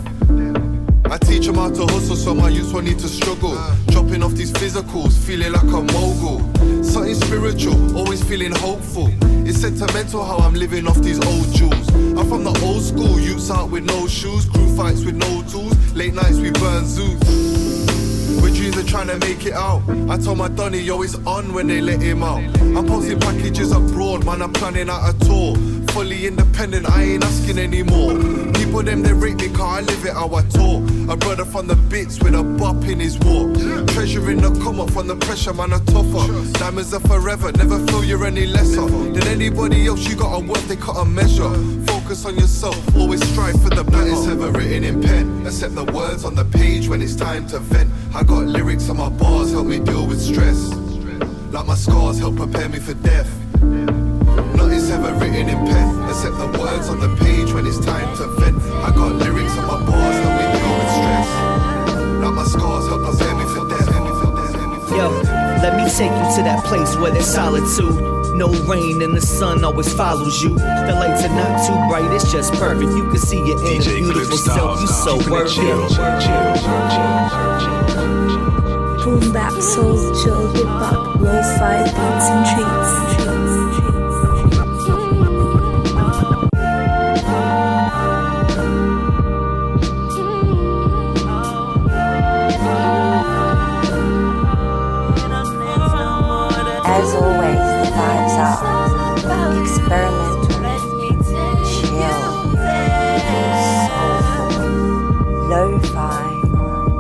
[1.11, 3.59] I teach them how to hustle so my youths won't need to struggle.
[3.89, 6.39] Dropping off these physicals, feeling like a mogul.
[6.85, 9.11] Something spiritual, always feeling hopeful.
[9.47, 11.89] It's sentimental how I'm living off these old jewels.
[11.95, 15.75] I'm from the old school, youths out with no shoes, crew fights with no tools,
[15.95, 17.19] late nights we burn zoos.
[18.41, 19.83] With dreams of trying to make it out.
[20.09, 22.45] I told my Donny, yo, it's on when they let him out.
[22.61, 25.57] I'm posting packages abroad, man, I'm planning out a tour.
[25.95, 28.15] Fully independent, I ain't asking anymore.
[28.55, 30.83] People them they rate me car, I live it how I talk.
[31.09, 33.55] A brother from the bits with a bop in his walk.
[33.91, 36.27] Treasuring the come up from the pressure, man, a tougher.
[36.59, 40.05] Diamonds are forever, never feel you're any lesser than anybody else.
[40.09, 41.49] You got a work, they cut a measure.
[41.87, 44.11] Focus on yourself, always strive for the better.
[44.11, 47.61] Nothing's ever written in pen, except the words on the page when it's time to
[47.61, 47.89] vent.
[48.13, 50.75] I got lyrics on my bars, help me deal with stress.
[51.53, 53.31] Like my scars help prepare me for death.
[54.57, 58.27] Nothing's ever written in pen, except the words on the page when it's time to
[58.39, 58.63] vent.
[58.63, 61.29] I got lyrics on my bars, help me deal with stress.
[62.23, 63.85] Like my scars help prepare me for death.
[64.91, 65.11] Yo,
[65.61, 68.15] let me take you to that place where there's solitude.
[68.37, 70.51] No rain and the sun always follows you.
[70.51, 72.91] The lights are not too bright, it's just perfect.
[72.91, 74.81] You can see your inner beautiful self.
[74.81, 75.65] You so worth it.
[79.05, 83.04] Boom bap, soul, chill, hip hop, lo-fi beats and treats.
[101.65, 102.21] Chill,
[103.89, 104.69] soulful,
[105.49, 106.41] lo-fi,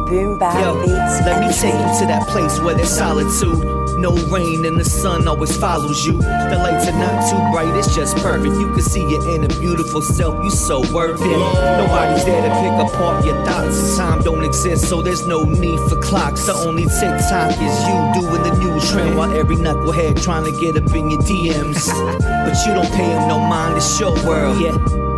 [0.08, 3.73] boom bap Yo, beats let me take you to that place where there's solitude.
[3.98, 6.14] No rain and the sun always follows you.
[6.18, 8.54] The lights are not too bright, it's just perfect.
[8.54, 11.38] You can see your inner beautiful self, you so worth it.
[11.78, 13.96] Nobody's there to pick apart your thoughts.
[13.96, 16.46] Time don't exist, so there's no need for clocks.
[16.46, 20.61] The only tick tock is you doing the news trend while every knucklehead trying to
[20.61, 21.88] get up in your DMs.
[22.18, 24.61] but you don't pay them no mind, it's your world.
[24.61, 24.76] Yeah,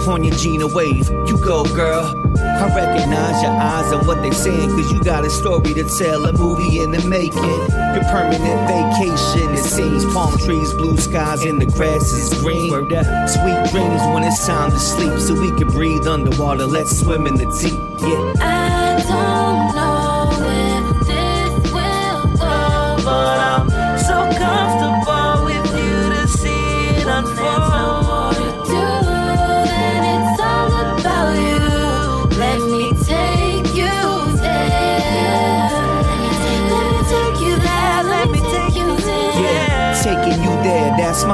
[0.08, 2.14] on your Gina wave, you go, girl.
[2.56, 6.24] I recognize your eyes and what they saying, cause you got a story to tell,
[6.26, 7.42] a movie in the making.
[7.42, 12.70] Your permanent vacation, it seems palm trees, blue skies, and the grass is green.
[12.70, 16.66] Sweet dreams when it's time to sleep, so we can breathe underwater.
[16.66, 18.32] Let's swim in the deep, yeah.
[18.40, 20.05] I don't know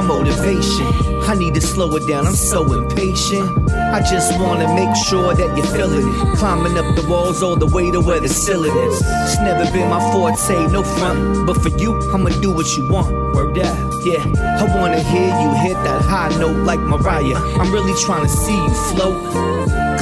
[0.02, 0.86] my motivation.
[1.22, 3.70] I need to slow it down, I'm so impatient.
[3.70, 6.36] I just wanna make sure that you're feeling it.
[6.36, 9.00] Climbing up the walls all the way to where the ceiling is.
[9.00, 11.46] It's never been my forte, no front.
[11.46, 13.12] But for you, I'ma do what you want.
[13.34, 14.22] Word that, yeah.
[14.60, 17.38] I wanna hear you hit that high note like Mariah.
[17.60, 19.32] I'm really trying to see you float.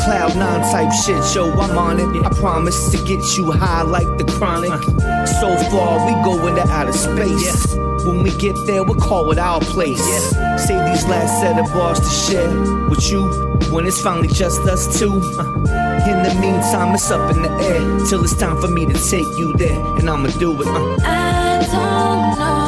[0.00, 2.24] Cloud nine type shit, yo, I'm on it.
[2.24, 4.72] I promise to get you high like the chronic.
[5.40, 7.76] So far, we go into outer space.
[8.06, 10.02] When we get there, we'll call it our place.
[10.66, 12.50] Save these last set of bars to share
[12.88, 13.22] with you
[13.72, 15.12] when it's finally just us two.
[15.12, 15.44] Uh,
[16.10, 19.26] In the meantime, it's up in the air till it's time for me to take
[19.38, 20.66] you there, and I'ma do it.
[20.68, 20.96] Uh.
[21.04, 22.59] I don't know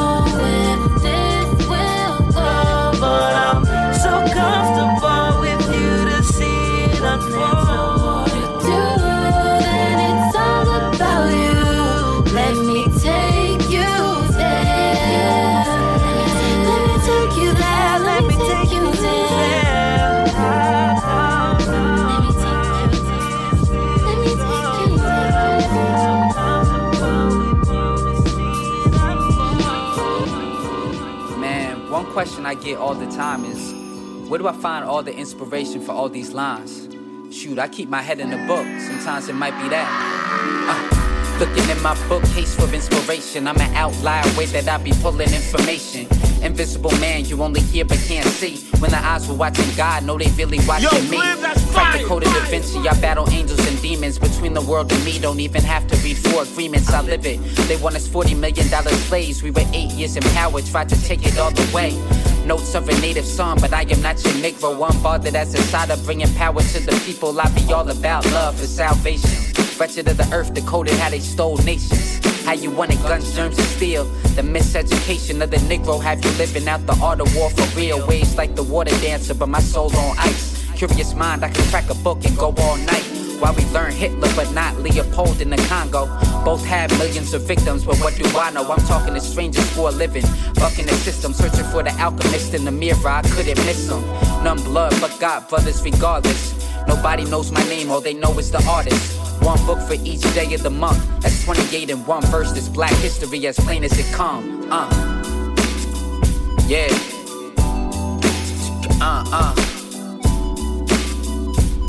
[32.13, 35.93] question I get all the time is where do I find all the inspiration for
[35.93, 36.89] all these lines?
[37.35, 38.67] Shoot, I keep my head in the book.
[38.81, 39.89] Sometimes it might be that.
[40.69, 43.49] Uh, looking in my bookcase for inspiration.
[43.49, 46.07] I'm an outlier, way that I be pulling information.
[46.63, 48.59] Invisible man, you only hear but can't see.
[48.79, 51.17] When the eyes were watching God, know they really watching Yo, me.
[51.41, 54.17] That's Fight the code of Da Vinci, I battle angels and demons.
[54.17, 56.89] Between the world and me, don't even have to read four agreements.
[56.93, 57.43] I live it.
[57.67, 58.69] They want us $40 million
[59.09, 59.43] slaves.
[59.43, 62.01] We were eight years in power, tried to take it all the way.
[62.47, 64.79] Notes of a native song, but I am not your Negro.
[64.79, 67.41] One bothered as a side of bringing power to the people.
[67.41, 69.42] I be all about love and salvation.
[69.83, 72.25] Wretched of the earth, decoded how they stole nations.
[72.45, 74.05] How you wanted guns, germs, and steel.
[74.37, 78.07] The miseducation of the Negro have you living out the art of war for real.
[78.07, 80.57] Waves like the water dancer, but my soul's on ice.
[80.77, 83.03] Curious mind, I can crack a book and go all night.
[83.41, 86.07] While we learn Hitler, but not Leopold in the Congo.
[86.45, 88.63] Both have millions of victims, but what do I know?
[88.71, 90.25] I'm talking to strangers for a living.
[90.61, 93.09] Bucking the system, searching for the alchemist in the mirror.
[93.09, 94.05] I couldn't miss them.
[94.45, 96.62] None blood, but God, brothers, regardless.
[96.87, 99.19] Nobody knows my name, all they know is the artist.
[99.43, 101.05] One book for each day of the month.
[101.21, 102.53] That's 28 and one verse.
[102.53, 104.69] This black history as plain as it come.
[104.71, 104.89] Uh.
[106.69, 106.89] Yeah.
[109.01, 109.55] Uh uh.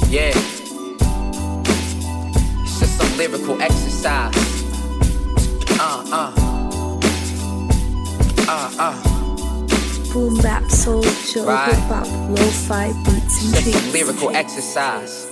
[0.10, 0.32] Yeah.
[2.64, 4.34] It's just some lyrical exercise.
[5.80, 6.34] Uh uh.
[8.48, 9.13] Uh uh.
[10.14, 11.74] Boom bap, soul, chill, Right.
[11.74, 13.94] hip hop, lo-fi beats and Just treats.
[13.94, 15.26] lyrical exercise.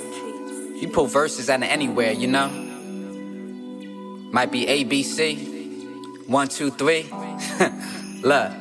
[0.75, 2.49] You pull verses out of anywhere, you know?
[4.32, 5.36] Might be A, B, C.
[6.25, 7.05] One, two, three.
[8.23, 8.51] Look.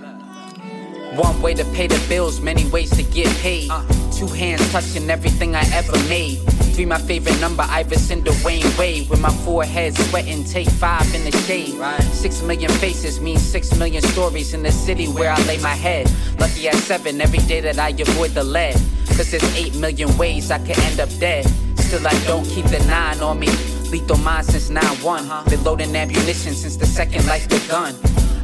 [1.14, 3.68] One way to pay the bills, many ways to get paid.
[3.70, 3.82] Uh.
[4.12, 6.38] Two hands touching everything I ever made.
[6.74, 9.08] Three, my favorite number, Iverson, Dwyane Wade.
[9.08, 11.74] With my forehead sweating, take five in the shade.
[12.12, 16.08] Six million faces means six million stories in the city where I lay my head.
[16.38, 18.74] Lucky at seven, every day that I avoid the lead.
[19.16, 21.44] Cause there's eight million ways I could end up dead.
[21.78, 23.48] Still, I don't keep the nine on me.
[23.90, 24.78] Lethal mind since 9-1.
[24.78, 25.50] Uh-huh.
[25.50, 27.94] Been loading ammunition since the second life begun.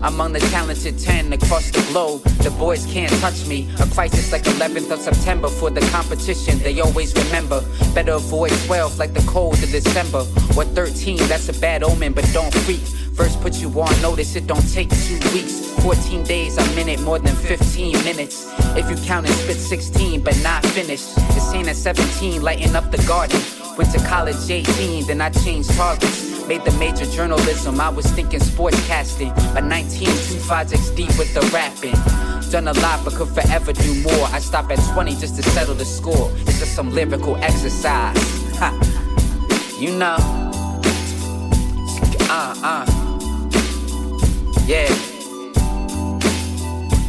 [0.03, 3.69] Among the talented 10 across the globe, the boys can't touch me.
[3.81, 7.65] A crisis like 11th of September for the competition, they always remember.
[7.95, 10.27] Better avoid 12 like the cold of December.
[10.57, 12.81] Or 13, that's a bad omen, but don't freak.
[13.17, 15.73] First put you on notice, it don't take two weeks.
[15.83, 18.47] 14 days, I'm in it more than 15 minutes.
[18.77, 21.09] If you count and spit 16, but not finished.
[21.17, 23.41] It's seen at 17, lighting up the garden.
[23.79, 26.36] Went to college 18, then I changed targets.
[26.49, 29.35] Made the major journalism, I was thinking sportscasting.
[29.53, 31.97] By 19, two projects deep with the rapping.
[32.53, 34.29] Done a lot, but could forever do more.
[34.29, 36.31] I stop at 20 just to settle the score.
[36.47, 38.17] It's just some lyrical exercise.
[38.59, 38.71] Ha.
[39.81, 40.17] You know.
[42.31, 42.87] Uh uh.
[44.67, 44.87] Yeah.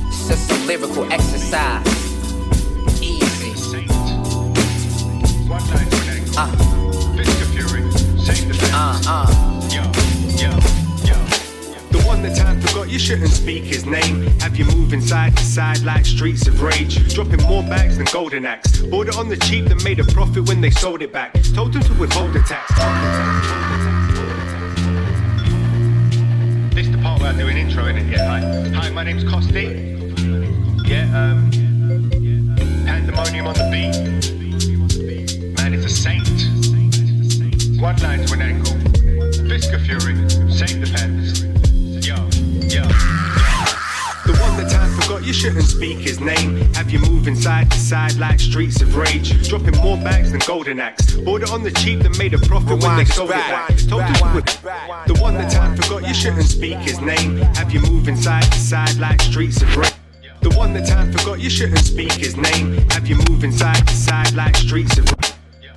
[0.07, 1.85] It's just some lyrical exercise.
[3.03, 3.53] Easy.
[6.35, 7.26] Uh.
[8.79, 9.25] Uh uh.
[11.89, 14.27] The one that time forgot you shouldn't speak his name.
[14.39, 17.11] Have you moving side to side like streets of rage.
[17.11, 18.81] Dropping more bags than Golden Axe.
[18.83, 21.33] Bought it on the cheap that made a profit when they sold it back.
[21.55, 22.71] Told them to withhold the tax.
[26.75, 28.27] This the part where I do an intro in it, yeah.
[28.27, 29.97] Hi, hi my name's Costi.
[30.85, 31.49] Yeah, um,
[32.85, 34.46] pandemonium on the beat.
[37.79, 38.73] One line to an ankle.
[39.45, 40.15] Fisker Fury,
[40.51, 41.43] save the pens.
[42.05, 42.15] Yo,
[42.67, 42.87] yo.
[44.25, 46.73] The one one that time forgot you shouldn't speak his name.
[46.73, 49.47] Have you moving side to side like streets of rage.
[49.47, 51.13] Dropping more bags than Golden Axe.
[51.17, 53.67] Bought it on the cheap that made a profit when they sold it back.
[53.87, 57.37] Told him to whip- The one that time forgot you shouldn't speak his name.
[57.55, 59.93] Have you moving side to side like streets of rage.
[60.41, 62.75] The one that time forgot you shouldn't speak his name.
[62.89, 65.26] Have you moving side to side like streets of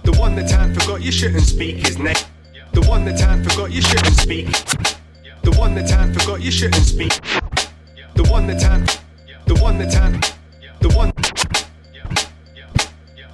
[0.02, 2.16] The one that time forgot you shouldn't speak his name.
[2.72, 4.46] The one that time forgot you shouldn't speak.
[5.42, 7.12] The one that time forgot you shouldn't speak.
[8.14, 8.86] The one that time.
[9.46, 10.20] The one that time.
[10.80, 11.09] The one.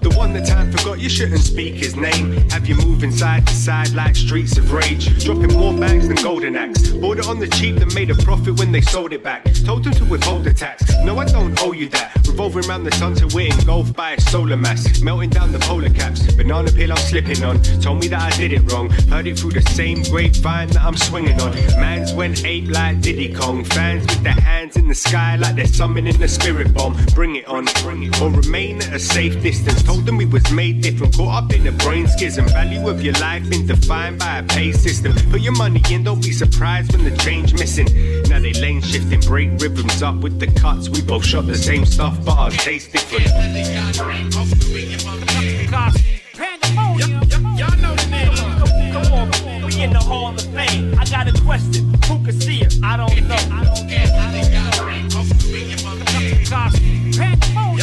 [0.08, 2.48] The one that time forgot you shouldn't speak his name.
[2.50, 5.24] Have you moving side to side like streets of rage.
[5.24, 6.90] Dropping more bags than Golden Axe.
[6.90, 9.44] Bought it on the cheap that made a profit when they sold it back.
[9.64, 10.84] Told them to withhold the tax.
[11.02, 12.14] No, I don't owe you that.
[12.28, 15.00] Revolving around the sun till we're engulfed by a solar mass.
[15.00, 16.32] Melting down the polar caps.
[16.34, 17.60] Banana peel I'm slipping on.
[17.80, 18.90] Told me that I did it wrong.
[19.10, 21.52] Heard it through the same grapevine that I'm swinging on.
[21.80, 23.64] Mans went ape like Diddy Kong.
[23.64, 26.96] Fans with their hands in the sky like they're summoning the spirit bomb.
[27.14, 27.64] Bring it on.
[27.82, 28.34] Bring it on.
[28.34, 29.82] Or remain at a safe distance.
[29.82, 31.14] Told them we was made different.
[31.16, 32.46] Caught up in a brain schism.
[32.48, 35.14] Value of your life been defined by a pay system.
[35.30, 37.86] Put your money in, don't be surprised when the change missing.
[38.28, 40.88] Now they lane shifting, break rhythms up with the cuts.
[40.88, 43.26] We both shot the same stuff, but our taste different.
[49.78, 50.94] In the hall of fame.
[50.98, 51.92] I got a question.
[52.08, 52.74] Who can see it?
[52.82, 53.34] I don't know.
[53.34, 54.06] I don't care.
[56.48, 57.75] Y'all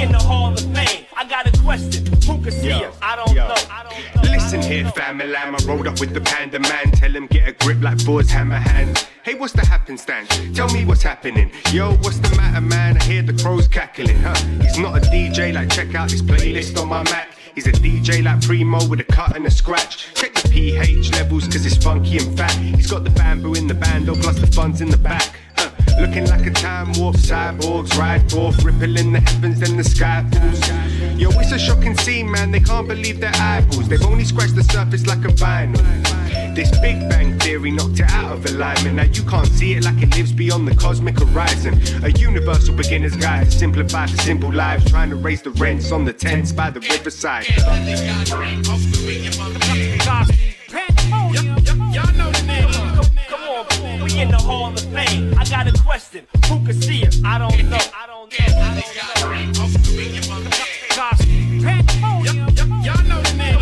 [0.00, 1.06] in the hall of fame.
[1.16, 2.06] I got a question.
[2.26, 2.92] Who can see it?
[3.02, 3.54] I don't know.
[3.70, 4.30] I don't know.
[4.30, 5.54] Listen here, family lamb.
[5.54, 6.90] I rolled up with the panda man.
[6.92, 9.08] Tell him get a grip like Thor's hammer hand.
[9.24, 10.28] Hey, what's the happenstance?
[10.54, 11.50] Tell me what's happening.
[11.72, 12.96] Yo, what's the matter, man?
[12.96, 14.34] I hear the crows cackling, huh?
[14.60, 17.36] He's not a DJ, like check out this playlist on my Mac.
[17.56, 20.12] He's a DJ like Primo with a cut and a scratch.
[20.14, 22.52] Check the pH levels, cause it's funky and fat.
[22.52, 25.40] He's got the bamboo in the band, bando, plus the funds in the back.
[25.56, 25.70] Huh.
[25.98, 30.60] Looking like a time warp, cyborgs ride forth, rippling the heavens, then the sky falls.
[31.18, 32.50] Yo, it's a shocking scene, man.
[32.50, 33.88] They can't believe their eyeballs.
[33.88, 35.82] They've only scratched the surface like a vinyl.
[36.54, 38.96] This Big Bang Theory knocked it out of alignment.
[38.96, 41.80] Now you can't see it like it lives beyond the cosmic horizon.
[42.04, 46.04] A universal beginner's guide to simplify the simple lives, trying to raise the rents on
[46.04, 47.46] the tents by the riverside.
[51.92, 53.15] Y'all know the name.
[53.56, 55.32] Come, come we in the hall of fame.
[55.38, 56.26] I got a question.
[56.46, 57.16] Who can see it?
[57.24, 57.78] I don't know.
[57.78, 58.44] I don't know.
[58.52, 59.56] I don't
[62.02, 62.84] know.
[62.84, 63.58] Y'all know the name.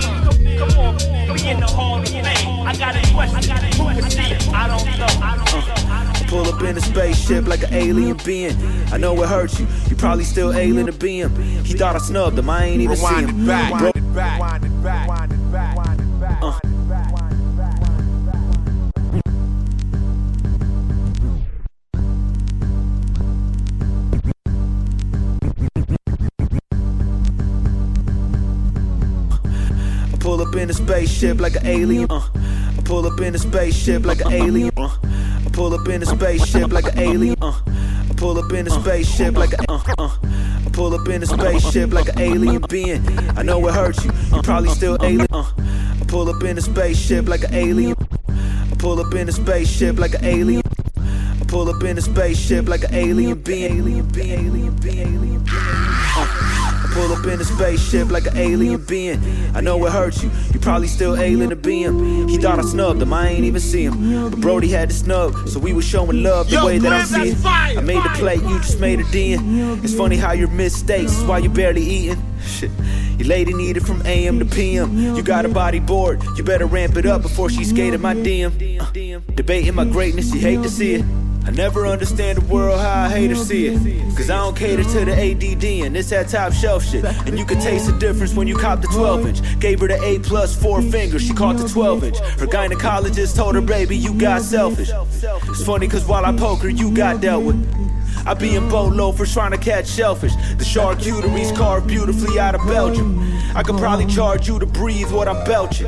[0.59, 0.97] Come, come on,
[1.33, 2.67] we in the hall of fame.
[2.67, 3.57] I got a question.
[3.79, 4.49] Who can see it?
[4.49, 5.07] I don't know.
[5.23, 5.75] I don't know.
[5.77, 8.57] I Pull up in a spaceship like an alien being.
[8.93, 9.69] I know it hurts you.
[9.89, 11.37] You probably still alien to be him.
[11.63, 12.51] He thought I snubbed him.
[12.51, 13.43] I ain't even see him.
[13.43, 13.79] it back.
[13.79, 15.07] Bro- Rewind it back.
[15.09, 15.77] Rewind it back.
[15.77, 16.43] Rewind it back.
[16.43, 16.74] Uh.
[30.25, 32.07] Pull up in a spaceship like an alien.
[32.09, 32.23] Uh.
[32.79, 34.71] I pull up in a spaceship like an alien.
[34.75, 34.89] Uh.
[35.05, 37.37] I pull up in a spaceship like an alien.
[37.43, 37.53] Uh.
[38.11, 40.17] I pull up in a spaceship like a uh, uh.
[40.25, 43.07] I pull up in a spaceship like an alien being.
[43.37, 44.13] I know it hurts you.
[44.35, 45.27] You probably still alien.
[45.31, 45.45] Uh.
[46.01, 47.95] I pull up in a spaceship like an alien.
[48.27, 50.63] I pull up in a spaceship like an alien.
[51.49, 53.79] Pull up in a spaceship like an alien being.
[53.79, 54.31] Alien being.
[54.31, 54.99] Alien being.
[55.01, 55.61] Alien being.
[56.17, 56.64] Uh.
[56.95, 59.21] I pull up in a spaceship like an alien being.
[59.53, 60.31] I know it hurts you.
[60.53, 62.29] You probably still alien to be him.
[62.29, 63.13] He thought I snubbed him.
[63.13, 64.31] I ain't even see him.
[64.31, 67.05] But Brody had to snub, so we was showing love the Yo, way that I
[67.05, 67.37] Glenn, see it.
[67.39, 69.83] fire, I made the plate, you just made a den.
[69.83, 72.23] It's funny how your mistakes is why you barely eating.
[72.47, 72.71] Shit.
[73.19, 74.97] Your lady need it from AM to PM.
[74.97, 78.53] You got a body board, you better ramp it up before she skated my DM.
[78.81, 81.05] Uh, debating my greatness, you hate to see it.
[81.47, 84.17] I never understand the world how I hate to see it.
[84.17, 87.05] Cause I don't cater to the ADD and it's that top shelf shit.
[87.05, 89.61] And you can taste the difference when you cop the 12 inch.
[89.61, 92.19] Gave her the A plus four fingers, she caught the 12 inch.
[92.19, 94.91] Her gynecologist told her, baby, you got selfish.
[94.91, 97.57] It's funny cause while I poke her, you got dealt with.
[98.27, 100.35] I be in boat loafers trying to catch shellfish.
[100.57, 103.21] The charcuterie's carved beautifully out of Belgium.
[103.55, 105.87] I could probably charge you to breathe what I'm belching.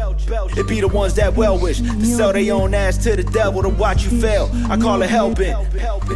[0.57, 3.63] It be the ones that well wish to sell their own ass to the devil
[3.63, 4.51] to watch you fail.
[4.69, 5.55] I call it helping.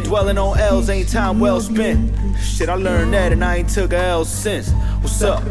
[0.03, 2.13] Dwelling on L's ain't time well spent.
[2.39, 4.71] Shit, I learned that and I ain't took a L since.
[5.01, 5.43] What's up?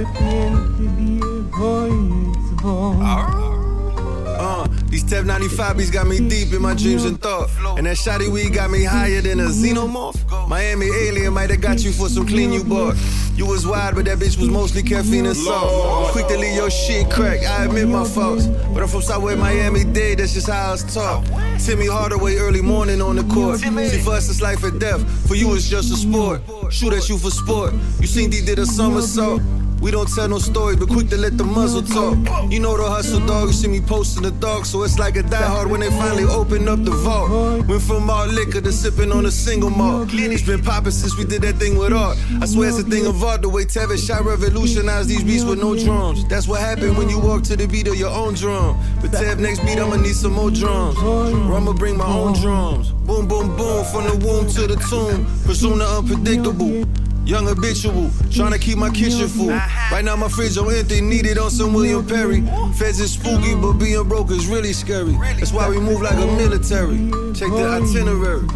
[4.42, 7.48] Uh, these Tev 95 beats got me deep in my dreams and thought.
[7.78, 10.48] And that shotty weed got me higher than a xenomorph.
[10.48, 12.96] Miami alien might have got you for some clean you bought.
[13.36, 16.10] You was wide, but that bitch was mostly caffeine and salt.
[16.12, 18.46] Quick to leave your shit crack, I admit my faults.
[18.46, 21.24] But I'm from Southway Miami Dade, that's just how I was taught.
[21.60, 23.60] Timmy Hardaway early morning on the court.
[23.60, 26.42] See, for us it's life or death, for you it's just a sport.
[26.70, 27.72] Shoot at you for sport.
[28.00, 29.40] You seen D did a somersault.
[29.80, 32.18] We don't tell no stories, but quick to let the muzzle talk.
[32.52, 33.48] You know the hustle, dog.
[33.48, 36.68] You see me posting the dog, so it's like a diehard when they finally open
[36.68, 37.66] up the vault.
[37.66, 40.10] Went from all liquor to sipping on a single malt.
[40.12, 42.18] It's been popping since we did that thing with art.
[42.42, 43.40] I swear it's a thing of art.
[43.40, 46.28] The way Tevin shot revolutionized these beats with no drums.
[46.28, 48.78] That's what happened when you walk to the beat of your own drum.
[49.00, 50.98] But Tev next beat, I'ma need some more drums.
[50.98, 52.92] Or I'ma bring my own drums.
[52.92, 55.24] Boom, boom, boom, from the womb to the tomb.
[55.46, 57.09] The unpredictable.
[57.30, 59.50] Young habitual, trying to keep my kitchen full.
[59.92, 62.40] Right now my fridge on empty, needed on some William Perry.
[62.74, 65.12] Feds is spooky, but being broke is really scary.
[65.38, 66.96] That's why we move like a military.
[67.32, 68.48] Check the itinerary.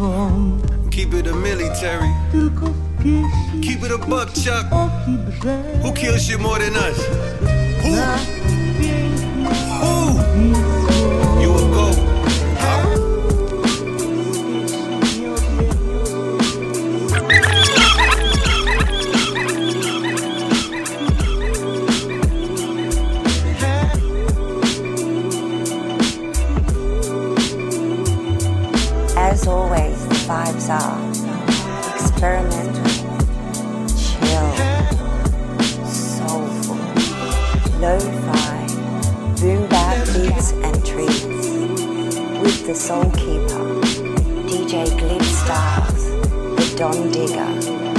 [0.91, 2.11] Keep it a military.
[3.61, 4.65] Keep it a buck, Chuck.
[5.81, 6.97] Who kills shit more than us?
[7.81, 7.95] Who?
[9.79, 10.19] Who?
[11.41, 12.04] You a go.
[30.67, 31.23] Vibes
[31.93, 32.83] experimental,
[33.95, 34.49] chill,
[35.85, 36.77] soulful,
[37.79, 38.67] lo-fi,
[39.39, 41.25] boom bap beats and treats.
[42.41, 43.81] With the soul keeper,
[44.49, 46.05] DJ Glib Styles,
[46.55, 47.94] the Don Digger.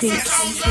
[0.00, 0.69] Beats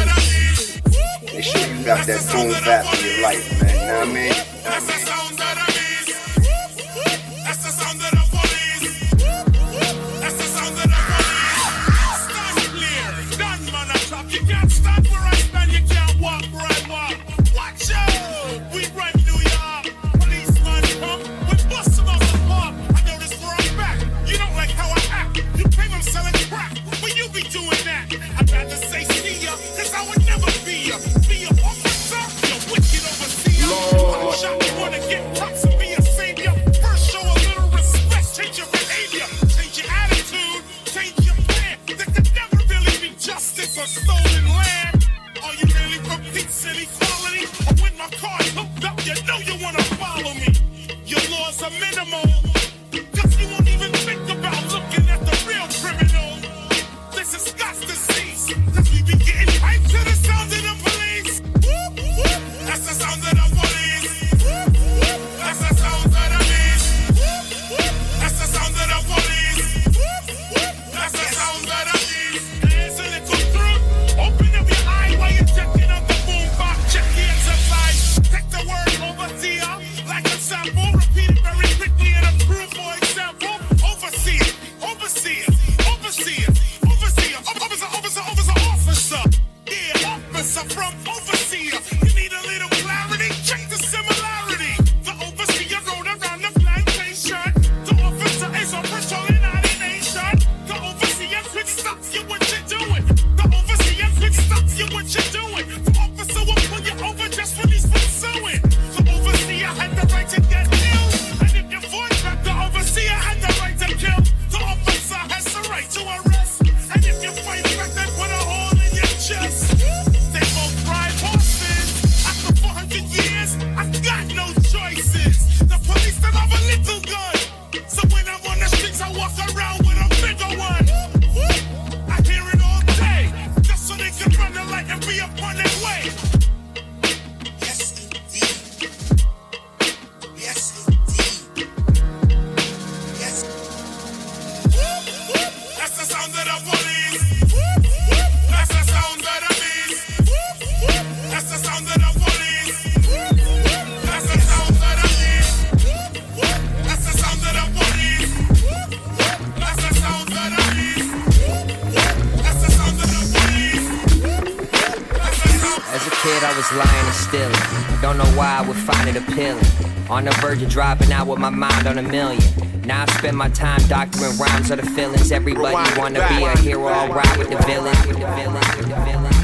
[166.71, 168.01] was lying and stealing.
[168.01, 169.63] Don't know why I would find it appealing.
[170.09, 172.41] On the verge of dropping out with my mind on a million.
[172.85, 175.31] Now I spend my time doctoring rhymes of the feelings.
[175.31, 178.07] Everybody wanna be a hero, ride with the villains.
[178.07, 179.38] With the villains, with the villains,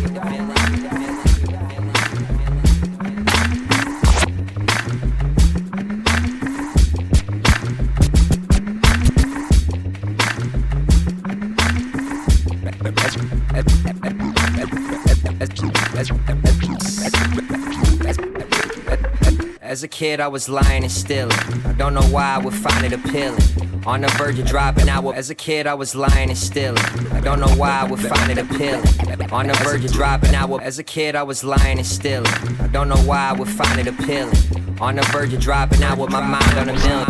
[19.76, 21.38] As a kid, I was lying and stealing.
[21.66, 23.42] I don't know why I would find it appealing.
[23.86, 25.06] On the verge of dropping out.
[25.14, 26.78] As a kid, I was lying and stealing.
[27.12, 28.88] I don't know why I would find it appealing.
[29.34, 30.64] On the verge of dropping out.
[30.64, 32.32] As a kid, I was lying and stealing.
[32.62, 34.38] I don't know why I would find it appealing.
[34.80, 37.06] On the verge of dropping out with my mind on a million.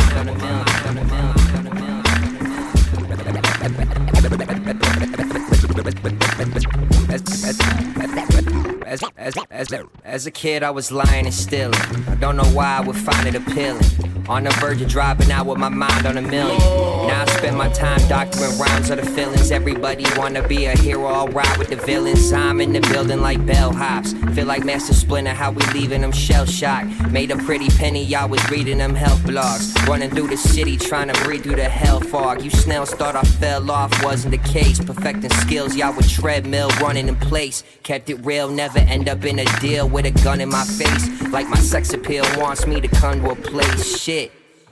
[8.95, 11.73] As, as, as, as a kid, I was lying and stealing.
[12.07, 14.14] I don't know why I would find it appealing.
[14.27, 16.57] On the verge of dropping out with my mind on a million.
[16.57, 19.51] Now I spend my time doctoring rhymes of the feelings.
[19.51, 22.33] Everybody wanna be a hero, I'll ride with the villains.
[22.33, 24.15] I'm in the building like bellhops.
[24.33, 26.87] Feel like Master Splinter, how we leaving them shell shocked.
[27.11, 29.75] Made a pretty penny, y'all was reading them health blogs.
[29.87, 32.43] Running through the city, trying to breathe through the hell fog.
[32.43, 34.83] You snails thought I fell off, wasn't the case.
[34.83, 37.63] Perfecting skills, y'all with treadmill running in place.
[37.83, 41.21] Kept it real, never end up in a deal with a gun in my face.
[41.29, 44.01] Like my sex appeal wants me to come to a place.
[44.01, 44.14] Shit.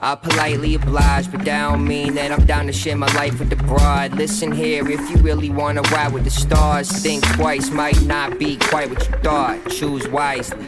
[0.04, 3.48] I politely oblige, but that don't mean that I'm down to share my life with
[3.48, 4.12] the broad.
[4.12, 8.58] Listen here, if you really wanna ride with the stars, think twice, might not be
[8.58, 9.66] quite what you thought.
[9.70, 10.58] Choose wisely.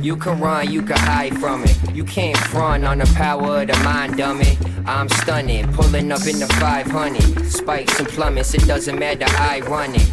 [0.00, 1.76] You can run, you can hide from it.
[1.92, 4.56] You can't front on the power of the mind, dummy.
[4.86, 7.44] I'm stunning, pulling up in the 500.
[7.50, 10.08] Spikes and plummets, it doesn't matter, I run it.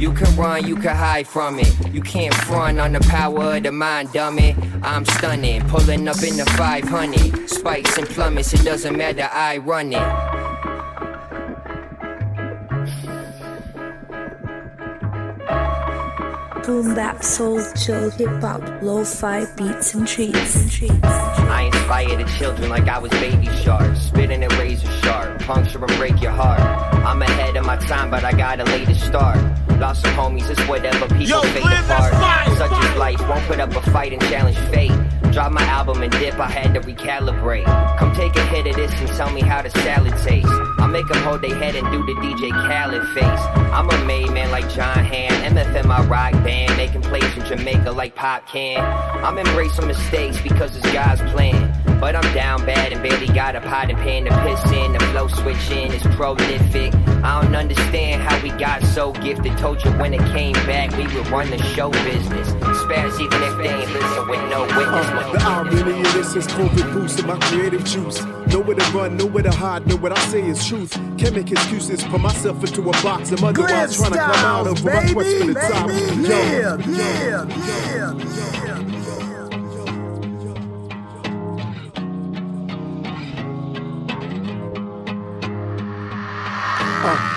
[0.00, 1.92] You can run, you can hide from it.
[1.92, 4.56] You can't front on the power of the mind, dummy.
[4.82, 7.50] I'm stunning, pulling up in the 500.
[7.50, 10.00] Spikes and plummets, it doesn't matter, I run it.
[16.64, 20.80] Boom bap, soul, chill, hip hop, lo-fi beats and treats.
[21.50, 23.94] I inspire the children like I was baby shark.
[23.96, 26.60] Spitting a razor sharp, puncture and break your heart.
[27.04, 29.38] I'm ahead of my time, but I gotta lay the start.
[29.80, 32.12] Lost some homies, it's whatever people Yo, fade apart.
[32.12, 32.56] fire.
[32.56, 34.92] Such is life, won't put up a fight and challenge fate.
[35.32, 37.64] Drop my album and dip, I had to recalibrate.
[37.96, 40.50] Come take a hit of this and tell me how the salad tastes.
[40.78, 43.40] I'll make them hold their head and do the DJ Khaled face.
[43.72, 47.92] I'm a made man like Jon Hamm, MFM my rock band, making plays in Jamaica
[47.92, 48.82] like Popcaan.
[49.24, 51.72] I'm embracing mistakes because it's God's plan.
[52.00, 54.94] But I'm down bad and barely got a pot and pan to piss in.
[54.94, 56.94] The flow switching is prolific.
[57.22, 59.58] I don't understand how we got so gifted.
[59.58, 62.48] Told you when it came back, we would run the show business.
[62.80, 65.06] Spares even if they ain't listen with no witness.
[65.06, 68.24] Uh, the irony of this is COVID boosting my creative juice.
[68.46, 70.92] Nowhere to run, nowhere to hide, know what I say is truth.
[71.18, 73.30] Can't make excuses, put myself into a box.
[73.30, 75.88] I'm otherwise trying to come out of my quest for the top.
[75.88, 75.96] Yo,
[76.28, 78.69] Yeah, yeah, yeah, yeah.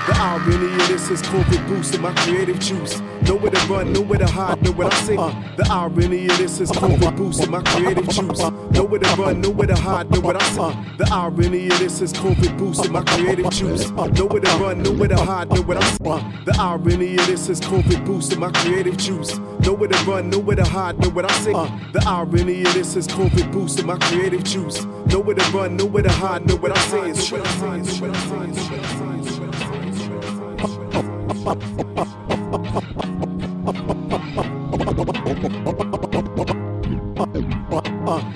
[0.05, 2.99] The irony of this is COVID boosting my creative juice.
[3.25, 5.15] Nowhere to run, nowhere to hide, know what I say.
[5.15, 8.39] Uh, the irony of this is COVID boosting my creative juice.
[8.71, 10.61] Nowhere to run, nowhere to hide, know what I say.
[10.61, 13.89] Uh, the irony of this is COVID boosting my creative juice.
[13.91, 16.03] Nowhere to run, nowhere to hide, know what I say.
[16.05, 19.39] Uh, the irony of this is COVID boosting my creative juice.
[19.59, 21.53] Nowhere to run, nowhere to hide, know what I say.
[21.53, 24.83] Uh, the irony of this is COVID boosting my creative juice.
[25.07, 26.79] Nowhere to run, nowhere to hide, know what I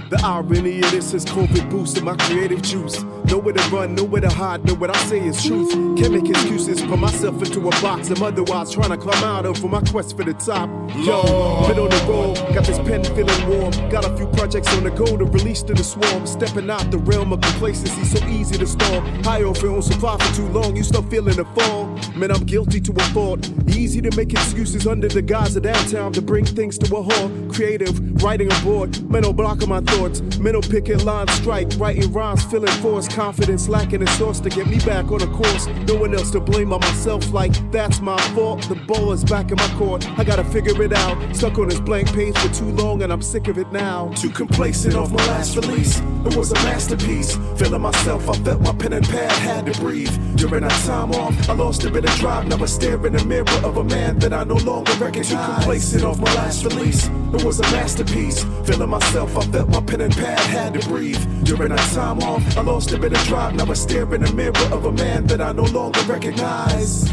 [0.09, 3.03] the irony of this is COVID boosting my creative juice.
[3.27, 5.71] Nowhere to run, nowhere to hide, know what I say is truth.
[5.97, 9.57] Can't make excuses, put myself into a box I'm otherwise trying to climb out of
[9.57, 10.69] for my quest for the top.
[10.95, 11.21] Yo,
[11.67, 13.71] been on the road, got this pen feeling warm.
[13.89, 16.25] Got a few projects on the go to release to the swarm.
[16.25, 19.05] Stepping out the realm of complacency, so easy to storm.
[19.23, 21.87] High on film supply for too long, you start feeling the fall.
[22.15, 23.49] Man, I'm guilty to a fault.
[23.69, 27.31] Easy to make excuses under the guise of downtown to bring things to a halt.
[27.53, 29.09] Creative, writing aboard.
[29.09, 30.21] Mental block of my thoughts.
[30.39, 34.77] Mental picket line strike, writing rhymes, feeling force, confidence lacking in source to get me
[34.85, 35.65] back on a course.
[35.87, 38.61] No one else to blame but myself, like that's my fault.
[38.69, 40.07] The ball is back in my court.
[40.19, 41.35] I gotta figure it out.
[41.35, 44.09] Stuck on this blank page for too long, and I'm sick of it now.
[44.09, 45.99] Too complacent off my last release.
[46.27, 47.37] It was a masterpiece.
[47.57, 50.13] Feeling myself, I felt my pen and pad had to breathe.
[50.35, 52.47] During that time off, I lost a bit of drive.
[52.47, 55.29] Never stare in the mirror of a man that I no longer recognize.
[55.29, 57.07] Too complacent off my last release.
[57.33, 58.43] It was a masterpiece.
[58.65, 61.23] Feeling myself, I felt my pen and pad had to breathe.
[61.43, 63.55] During that time off, I lost a bit of drive.
[63.55, 67.11] Never stare in the mirror of a man that I no longer recognize.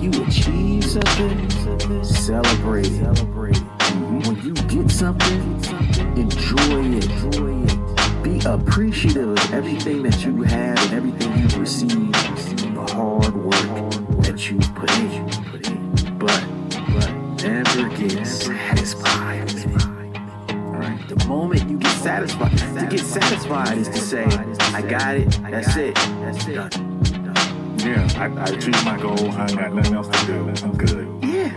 [0.00, 3.18] you achieve something, celebrate it.
[4.26, 5.54] When you get something,
[6.16, 8.22] enjoy it.
[8.22, 12.14] Be appreciative of everything that you have and everything you've received,
[12.74, 15.26] the hard work that you put in.
[16.18, 16.44] But,
[16.92, 17.10] but
[17.42, 19.01] never get satisfied.
[21.32, 24.24] Alright, the moment you get satisfied, to get satisfied is to say,
[24.74, 26.54] I got it, that's it, that's it.
[26.54, 27.78] Done.
[27.78, 29.30] Yeah, I, I achieved my goal.
[29.32, 30.48] I ain't got nothing else to do.
[30.62, 31.24] I'm good.
[31.24, 31.48] Yeah.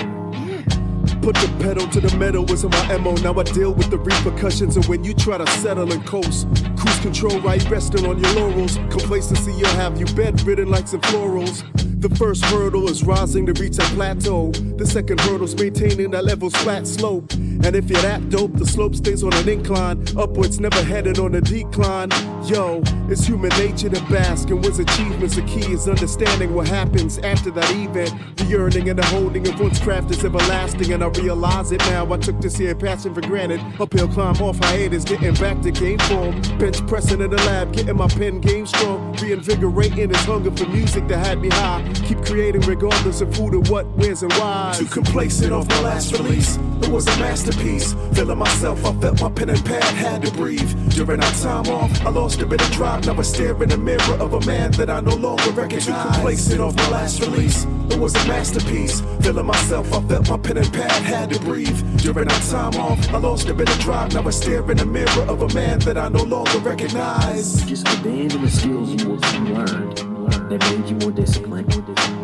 [1.21, 3.15] Put the pedal to the metal was in my MO.
[3.15, 6.47] Now I deal with the repercussions of when you try to settle and coast.
[6.77, 8.77] Cruise control right resting on your laurels.
[8.89, 11.63] Complacency will have you bedridden like some florals.
[12.05, 14.51] The first hurdle is rising to reach a plateau.
[14.51, 17.33] The second hurdle's maintaining that level's flat slope.
[17.33, 20.05] And if you're that dope, the slope stays on an incline.
[20.15, 22.11] Upwards, never headed on a decline.
[22.45, 25.35] Yo, it's human nature to bask in one's achievements.
[25.35, 28.13] The key is understanding what happens after that event.
[28.37, 32.13] The yearning and the holding of one's craft is everlasting, and I realize it now.
[32.13, 33.61] I took this here passion for granted.
[33.79, 36.39] Uphill climb off hiatus, getting back to game form.
[36.59, 39.15] Bench pressing in the lab, getting my pen game strong.
[39.15, 41.94] Reinvigorating this hunger for music that had me high.
[42.03, 44.73] Keep creating regardless of who to what, where's, and why.
[44.77, 46.57] Too complacent off my last release.
[46.81, 47.93] It was a masterpiece.
[48.13, 50.71] Feeling myself, I felt my pen and pad had to breathe.
[50.91, 53.05] During our time off, I lost a bit of drive.
[53.05, 55.85] Now I stare in the mirror of a man that I no longer recognize.
[55.85, 57.65] Too complacent off my last release.
[57.89, 59.01] It was a masterpiece.
[59.21, 61.97] Feeling myself, I felt my pen and pad had to breathe.
[61.97, 64.13] During our time off, I lost a bit of drive.
[64.13, 67.63] Now I stare in the mirror of a man that I no longer recognize.
[67.65, 69.17] Just abandon the skills you,
[69.47, 71.71] you learned that made you more disciplined.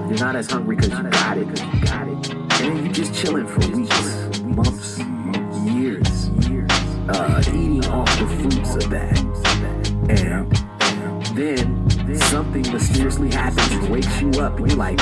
[0.09, 2.33] You're not as hungry because you got it, because you got it.
[2.33, 4.99] And then you just chilling for weeks, months,
[5.65, 6.29] years,
[7.09, 9.19] uh, eating off the fruits of that.
[10.09, 14.97] And then something mysteriously happens and wakes you up, and you're like,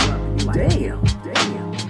[0.53, 1.03] damn.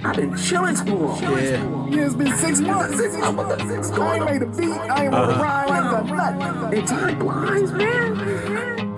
[0.02, 1.22] I've been chilling too long.
[1.22, 1.88] Yeah.
[1.90, 2.98] Yeah, it's been six months.
[3.16, 4.70] I'm what the I ain't made a beat.
[4.70, 5.32] I ain't Uh-huh.
[5.32, 5.70] uh rhyme.
[5.70, 6.78] I ain't done nothing.
[6.78, 8.89] And time blinds, man.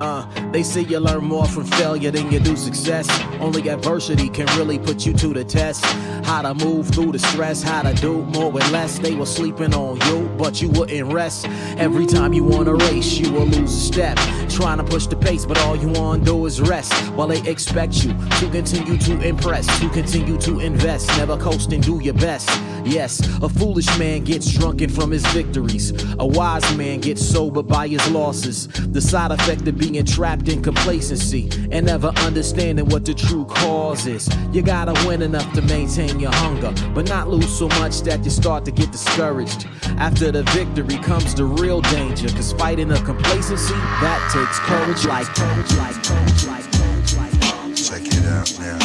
[0.00, 3.08] Uh, they say you learn more from failure than you do success.
[3.40, 5.84] Only adversity can really put you to the test.
[6.24, 8.98] How to move through the stress, how to do more with less.
[8.98, 11.46] They were sleeping on you, but you wouldn't rest.
[11.78, 14.18] Every time you wanna race, you will lose a step.
[14.56, 16.90] Trying to push the pace, but all you wanna do is rest.
[17.10, 21.08] While they expect you to continue to impress, to continue to invest.
[21.18, 22.48] Never coast and do your best.
[22.82, 25.92] Yes, a foolish man gets drunken from his victories.
[26.18, 28.68] A wise man gets sober by his losses.
[28.68, 34.06] The side effect of being trapped in complacency and never understanding what the true cause
[34.06, 34.26] is.
[34.52, 38.30] You gotta win enough to maintain your hunger, but not lose so much that you
[38.30, 39.66] start to get discouraged.
[39.98, 45.26] After the victory comes the real danger, cause fighting a complacency, that takes courage like
[45.34, 47.32] courage like courage like courage like
[47.74, 48.78] Check it out now.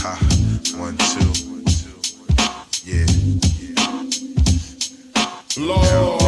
[0.00, 0.18] Ha,
[0.76, 1.32] one, two.
[2.84, 3.06] Yeah.
[5.58, 6.27] Lord.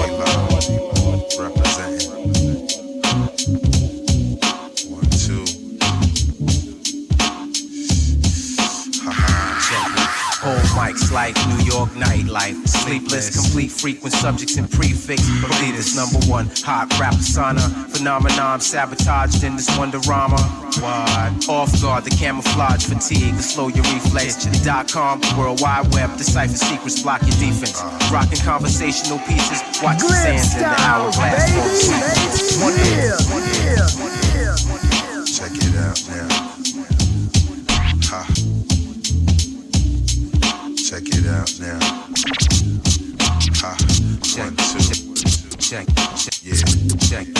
[10.80, 12.56] Mics like New York nightlife.
[12.66, 15.20] Sleepless, complete frequent subjects and prefix.
[15.44, 16.48] Believers number one.
[16.64, 17.60] Hot rap persona.
[17.92, 20.40] Phenomenon sabotaged in this wonderama.
[20.80, 21.48] What?
[21.48, 24.36] Off guard, the camouflage fatigue, the slow your reflex.
[24.44, 27.82] The dot com, world wide web, decipher secrets, block your defense.
[28.10, 31.44] Rocking conversational pieces, watch the sands in the hourglass.
[32.62, 32.74] One
[35.28, 36.99] Check it out now.
[40.90, 41.78] Check it out now.
[43.62, 43.78] Ha.
[44.42, 44.82] One, two.
[45.56, 45.86] Check,
[46.18, 46.58] check, yeah.
[47.06, 47.30] Check,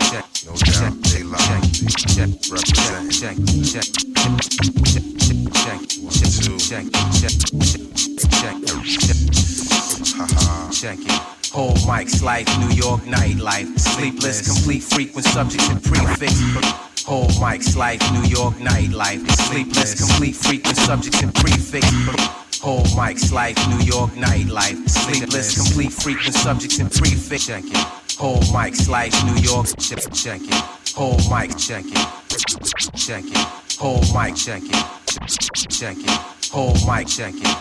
[0.00, 1.60] check, no doubt they lie.
[2.08, 3.12] Check, represent.
[3.12, 3.36] Check,
[3.68, 3.84] check,
[4.80, 5.04] check,
[5.60, 6.56] check, One, two.
[6.56, 6.88] Check,
[7.20, 8.56] check, check,
[8.96, 9.18] check.
[10.16, 10.70] Ha ha.
[10.72, 11.20] Check it.
[11.52, 13.78] Whole Mike's life, New York nightlife.
[13.78, 16.95] Sleepless, complete frequent subjects and prefix.
[17.06, 19.24] Whole mics like New York nightlife.
[19.30, 21.86] Sleepless, complete frequent subjects and prefix.
[22.60, 24.90] Whole mics life, New York nightlife.
[24.90, 27.46] Sleepless, complete frequent subjects and prefix.
[27.46, 27.76] Check it.
[28.18, 29.68] Whole mics life, New York.
[29.78, 30.54] Check, check it.
[30.96, 32.08] Whole mic, check it.
[32.96, 33.38] Check it.
[33.78, 35.70] Whole mic, check it.
[35.70, 36.10] Check it.
[36.50, 37.56] Whole mic, check it.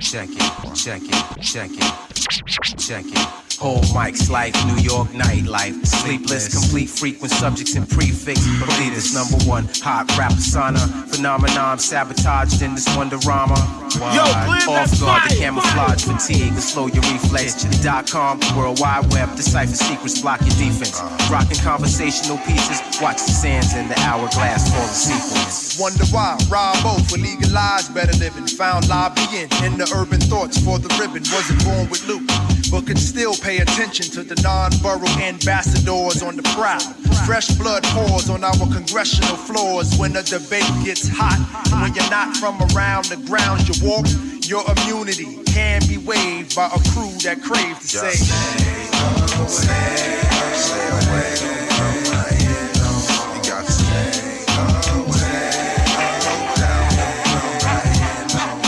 [0.00, 0.74] Check it.
[0.76, 1.42] Check it.
[1.42, 2.78] Check it.
[2.78, 3.41] Check it.
[3.62, 5.86] Whole mics life, New York nightlife.
[5.86, 8.40] Sleepless, complete frequent subjects and prefix.
[8.58, 10.80] Believe this number one hot rap persona.
[11.06, 13.54] Phenomenon sabotaged in this wonderama.
[13.94, 14.26] Yo,
[14.66, 17.62] Off guard, the camouflage fatigue, the slow your reflex.
[17.62, 20.98] The dot com, world wide web, decipher secrets, block your defense.
[20.98, 21.28] Uh.
[21.30, 25.78] Rocking conversational pieces, watch the sands in the hourglass fall the sequence.
[25.78, 28.44] Wonder why Rob both for legalized better living.
[28.58, 31.22] Found lobbying in the urban thoughts for the ribbon.
[31.30, 32.26] Wasn't born with Luke,
[32.72, 36.80] but could still pay attention to the non-borough ambassadors on the prowl.
[37.26, 41.38] Fresh blood pours on our congressional floors when the debate gets hot.
[41.82, 44.06] When you're not from around the grounds you walk,
[44.48, 48.16] your immunity can be waived by a crew that crave to say.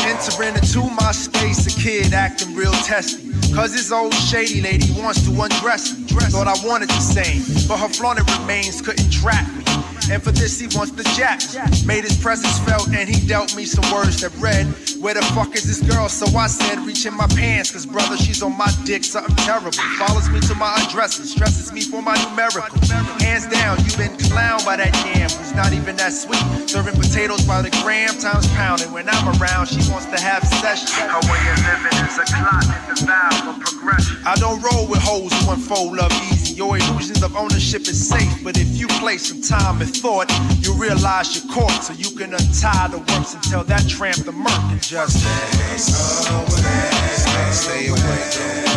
[0.06, 1.53] Entering into my space,
[1.84, 3.30] kid acting real testy.
[3.54, 6.06] Cause his old shady lady wants to undress me.
[6.32, 9.63] Thought I wanted the same, but her flaunted remains couldn't trap me.
[10.10, 11.40] And for this, he wants the jack.
[11.86, 14.66] Made his presence felt, and he dealt me some words that read,
[15.00, 16.08] Where the fuck is this girl?
[16.08, 19.72] So I said, Reach in my pants, cause brother, she's on my dick, something terrible.
[19.98, 22.78] Follows me to my undresses, stresses me for my numerical.
[23.24, 26.42] Hands down, you've been clowned by that yam, who's not even that sweet.
[26.68, 30.44] Serving potatoes by the gram times pound, and when I'm around, she wants to have
[30.60, 30.92] sessions.
[30.92, 34.20] Her way of living is a clot in the valve of progression.
[34.26, 36.54] I don't roll with hoes who unfold love easy.
[36.54, 40.30] Your illusions of ownership is safe, but if you play some time and thought,
[40.60, 44.32] you realize you're caught, so you can untie the works and tell that tramp the
[44.32, 47.04] murk and just stay away.
[47.52, 48.73] Stay away.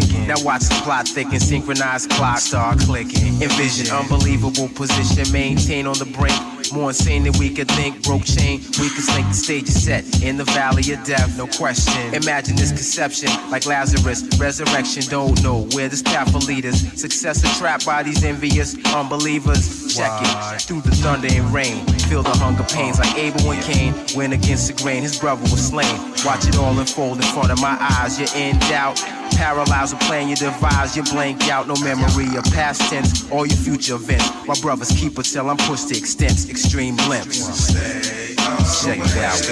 [0.00, 0.26] Stricken.
[0.26, 3.42] Now watch the plot thicken, synchronized clock start clicking.
[3.42, 6.38] Envision unbelievable position, maintain on the brink.
[6.72, 8.02] More insane than we could think.
[8.02, 9.28] Broke chain, we weakest link.
[9.28, 12.14] The stage is set in the valley of death, no question.
[12.14, 15.02] Imagine this conception, like Lazarus, resurrection.
[15.10, 16.80] Don't know where this path will lead us.
[16.98, 19.94] Success is trapped by these envious unbelievers.
[19.94, 21.84] Check it through the thunder and rain.
[22.08, 23.92] Feel the hunger pains like Abel and Cain.
[24.16, 25.98] Went against the grain, his brother was slain.
[26.24, 28.18] Watch it all unfold in front of my eyes.
[28.18, 29.21] You're in doubt.
[29.42, 33.56] Paralyzed with plan you devise, you blank out, no memory of past tense or your
[33.56, 34.30] future events.
[34.46, 37.72] My brothers keep it till I'm pushed to extents, extreme glimpse.
[38.84, 39.42] Check it out,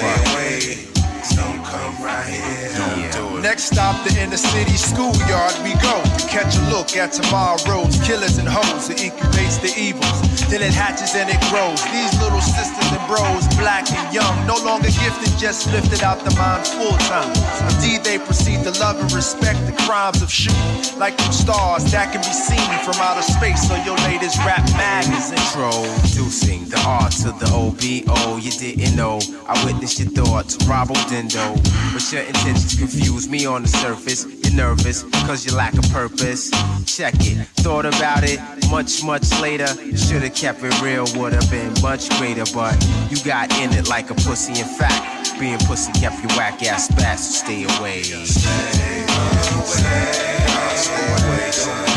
[3.00, 3.29] Yeah.
[3.42, 8.46] Next stop, the inner city schoolyard we go catch a look at tomorrow's killers and
[8.46, 8.88] hoes.
[8.88, 11.82] It incubates the evils, then it hatches and it grows.
[11.90, 16.30] These little sisters and bros, black and young, no longer gifted, just lifted out the
[16.38, 17.34] mind full time.
[17.74, 22.12] Indeed, they proceed to love and respect the crimes of shooting, like them stars that
[22.12, 23.66] can be seen from outer space.
[23.66, 25.34] So your latest rap magazine.
[25.50, 28.36] Introducing the art to the OBO.
[28.38, 29.18] You didn't know.
[29.50, 31.58] I witnessed your thoughts, Robo Dindo.
[31.92, 34.26] But your intentions confuse me on the surface.
[34.26, 36.50] You're nervous because you lack a purpose.
[36.84, 37.46] Check it.
[37.62, 39.68] Thought about it much, much later.
[39.96, 42.44] Should've kept it real, would've been much greater.
[42.52, 42.76] But
[43.10, 44.60] you got in it like a pussy.
[44.60, 48.02] In fact, being pussy kept your whack ass bass, so stay away.
[51.52, 51.89] Six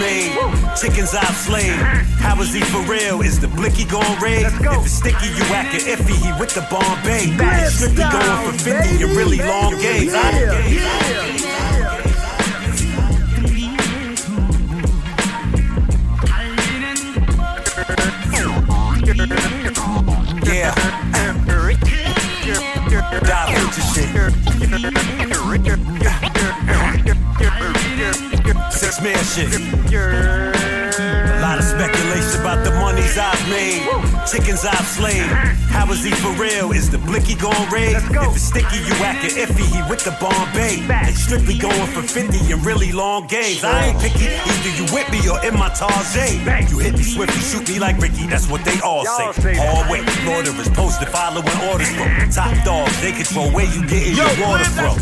[0.00, 1.76] monies Chickens I've slayed.
[2.20, 3.20] How is he for real?
[3.22, 4.46] Is the blicky going red?
[4.46, 6.16] If it's sticky, you acting iffy.
[6.16, 7.36] He with the Bombay.
[7.64, 8.96] It's strictly going for 50.
[8.96, 10.12] You really long games.
[20.44, 20.74] Yeah.
[23.26, 25.19] Da Vinci shit.
[29.00, 29.48] Shit.
[29.94, 34.19] A lot of speculation about the monies I've made.
[34.30, 35.26] Chickens I've slayed.
[35.74, 36.70] How is he for real?
[36.70, 37.96] Is the blicky gon' raid?
[37.96, 40.86] If it's sticky, you actin' iffy, he with the Bombay.
[40.86, 43.64] They strictly going for 50 in really long games.
[43.64, 46.70] I ain't picky, either you with me or in my Tarjay.
[46.70, 49.56] You hit me swiftly, shoot me like Ricky, that's what they all say.
[49.58, 53.00] Hallway, Lord is posted, following orders from top dogs.
[53.00, 54.94] They control where you getting your water from.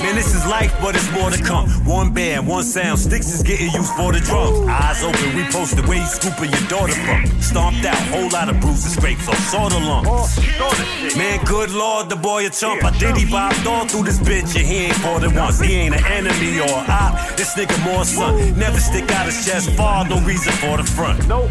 [0.00, 1.68] Man, this is life, but it's more to come.
[1.84, 4.66] One band, one sound, sticks is getting used for the drums.
[4.66, 7.26] Eyes open, we posted where you scooping your daughter from.
[7.42, 10.38] Stomped out, whole lot of bruises, scrapes, so sort of lumps.
[11.16, 12.84] Man, good lord, the boy a chump.
[12.84, 15.60] I did he bopped all through this bitch, and he ain't fought it once.
[15.60, 17.36] He ain't an enemy or a op.
[17.36, 18.58] This nigga more son.
[18.58, 21.26] Never stick out his chest far, no reason for the front.
[21.28, 21.50] Nope.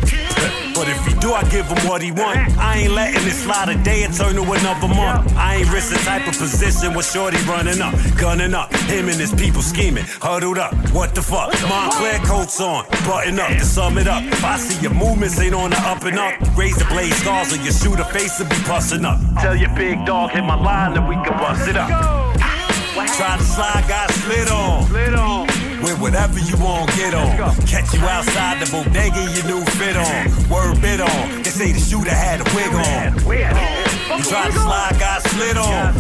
[0.79, 2.39] But if he do, I give him what he want.
[2.57, 5.35] I ain't letting it slide a day and turn to another month.
[5.35, 8.73] I ain't risk the type of position with Shorty running up, gunning up.
[8.87, 10.73] Him and his people scheming, huddled up.
[10.95, 11.51] What the fuck?
[11.67, 14.23] Moncler coats on, button up to sum it up.
[14.23, 17.51] If I see your movements ain't on the up and up, raise the blade scars
[17.51, 19.19] on your shooter face and be busting up.
[19.41, 21.89] Tell your big dog hit my line and we can bust it up.
[21.89, 24.87] Try to slide, got slid on.
[24.87, 25.48] Slid on.
[25.89, 27.33] With whatever you want, get on.
[27.65, 30.29] Catch you outside the bodega, your new fit on.
[30.47, 31.41] Word bit on.
[31.41, 33.17] They say the shooter had a wig on.
[33.25, 35.95] You try to slide, got slid on.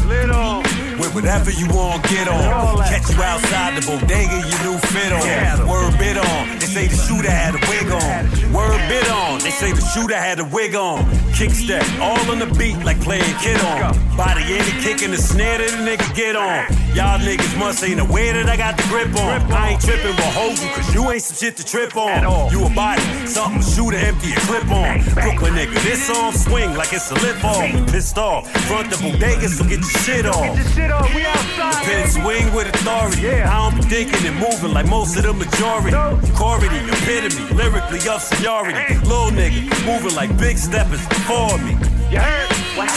[0.99, 2.77] With whatever you want, get on.
[2.85, 5.67] Catch you outside the bodega, your new fit on.
[5.67, 6.59] Word bit on.
[6.59, 8.53] They say the shooter had a wig on.
[8.53, 9.39] Word bit on.
[9.39, 11.09] They say the shooter had a wig on.
[11.33, 13.97] Kick step, all on the beat like playing kid on.
[14.15, 16.78] Body in the kick and the snare that the nigga get on.
[16.93, 19.41] Y'all niggas must ain't aware that I got the grip on.
[19.51, 22.51] I ain't tripping, but hold you, cause you ain't some shit to trip on.
[22.51, 24.99] You a body, something to shoot or empty a clip on.
[25.13, 27.69] Brooklyn nigga, this song swing like it's a lip off.
[27.91, 30.55] Pissed off, front the bodega, so get your shit off.
[30.57, 33.29] The pen swing with authority.
[33.29, 35.95] I don't be thinking and moving like most of the majority.
[36.35, 38.95] Corrity, epitome, lyrically of seniority.
[39.05, 41.77] Little nigga, moving like big steppers before me.
[42.09, 42.47] You Yeah,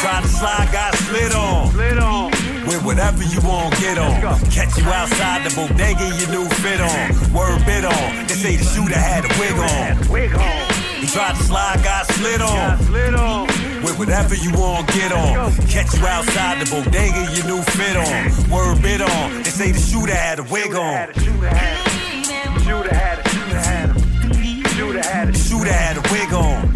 [0.01, 1.71] try to slide, got slid on.
[1.73, 2.42] Slid on.
[2.67, 4.21] With whatever you want, get on.
[4.51, 7.33] Catch you outside the bodega, your new fit on.
[7.33, 8.27] Word bit on.
[8.27, 10.09] They say the shooter had a wig on.
[10.09, 10.83] Wig on.
[11.01, 12.79] You tried to slide, got slid on.
[12.85, 13.47] Slid on.
[13.83, 15.53] With whatever you want, get on.
[15.67, 18.51] Catch you outside the bodega, your new fit on.
[18.51, 19.43] Word bit on.
[19.43, 21.13] They say the shooter had a wig on.
[21.15, 26.03] Shooter had a shooter had a shooter had a shooter had a shooter had a
[26.13, 26.72] wig on.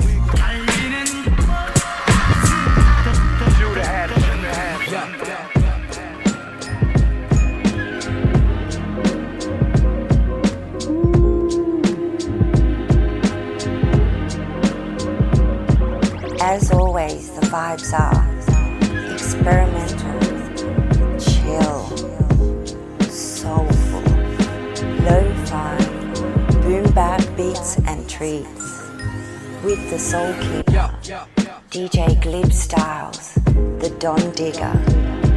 [16.49, 18.23] As always, the vibes are
[19.13, 20.21] experimental,
[21.19, 21.91] chill,
[23.11, 24.01] soulful,
[25.03, 25.77] lo-fi,
[26.63, 28.89] boom bap beats and treats.
[29.65, 30.95] With the soul keeper,
[31.73, 33.35] DJ Glib Styles,
[33.81, 35.36] the Don Digger.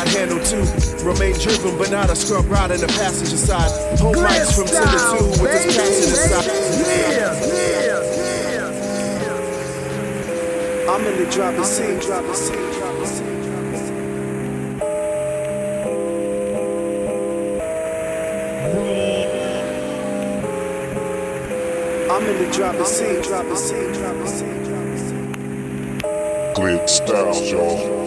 [0.00, 1.04] Clutch and got handled too.
[1.04, 3.70] Remain driven, but not a scrub ride in the passenger side.
[3.98, 6.46] Home lights from 10 to 2 with this passenger side.
[6.86, 8.08] Yeah, yeah,
[10.90, 13.26] I'm in the driver's seat, driver's seat, driver's seat.
[22.10, 26.54] I'm in the driver's seat, driver's seat, driver's seat, driver's seat.
[26.54, 28.00] Glib Styles, y'all.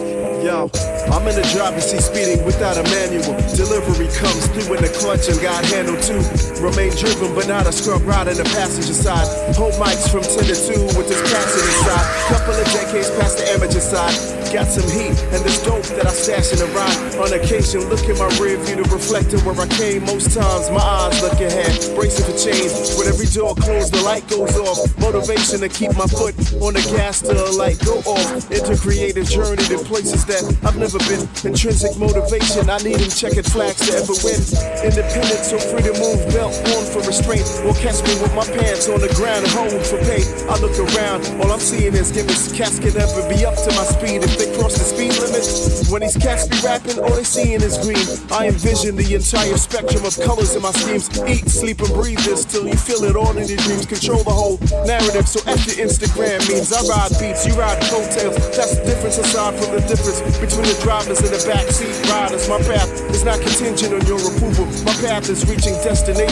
[0.44, 0.68] Yo,
[1.12, 3.34] I'm in the driver's seat speeding without a manual.
[3.54, 6.53] Delivery comes through in the clutch and got handled too.
[6.60, 9.26] Remain driven, but not a scrub ride in the passenger side.
[9.56, 12.06] Hold mics from 10 to 2 with this passion inside.
[12.30, 14.14] Couple of decades past the amateur side.
[14.54, 16.96] Got some heat and this dope that I stash in the ride.
[17.18, 20.06] On occasion, look in my rear view to reflect on where I came.
[20.06, 22.70] Most times, my eyes look ahead, bracing for change.
[22.94, 24.78] With every door closed, the light goes off.
[25.02, 28.46] Motivation to keep my foot on the gas till the light go off.
[28.46, 31.26] Into creative journey to places that I've never been.
[31.42, 34.38] Intrinsic motivation, I need them checkered flags to ever win.
[34.86, 37.48] Independent, so free to move, belt on for restraint.
[37.64, 40.20] Or catch me with my pants on the ground hold for pay.
[40.48, 42.52] I look around, all I'm seeing is gimmicks.
[42.52, 45.44] Cats can never be up to my speed if they cross the speed limit.
[45.88, 48.04] When these cats be rapping, all they seeing is green.
[48.30, 51.08] I envision the entire spectrum of colors in my schemes.
[51.24, 53.86] Eat, sleep, and breathe this till you feel it all in your dreams.
[53.86, 58.36] Control the whole narrative, so your Instagram means I ride beats, you ride coattails.
[58.52, 62.48] That's the difference aside from the difference between the drivers and the backseat riders.
[62.48, 64.66] My path is not contingent on your approval.
[64.84, 65.74] My path is reaching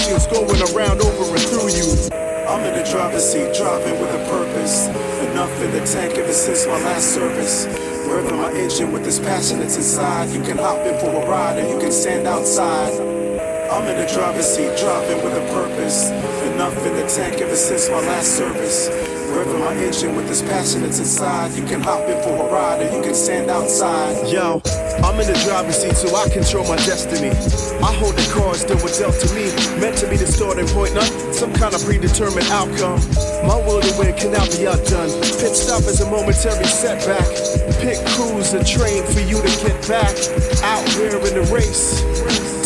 [0.02, 1.86] destinations, going around, over, and through you.
[2.48, 4.88] I'm in the driver's seat, driving with a purpose.
[5.30, 7.66] Enough in the tank ever since my last service.
[8.06, 10.30] Revving my engine with this passion that's inside.
[10.30, 12.92] You can hop in for a ride or you can stand outside.
[13.70, 16.10] I'm in the driver's seat, driving with a purpose.
[16.52, 19.11] Enough in the tank ever since my last service.
[19.32, 21.56] Revving my engine with this passion that's inside.
[21.56, 24.28] You can hop in for a ride or you can stand outside.
[24.28, 24.60] Yo,
[25.00, 27.30] I'm in the driver's seat so I control my destiny.
[27.80, 29.48] I hold the cards that were dealt to me.
[29.80, 33.00] Meant to be the starting point, not some kind of predetermined outcome.
[33.48, 35.08] My will to win cannot be outdone.
[35.40, 37.24] Pit stop is a momentary setback.
[37.80, 40.12] Pick crews a train for you to get back
[40.60, 42.04] out there in the race.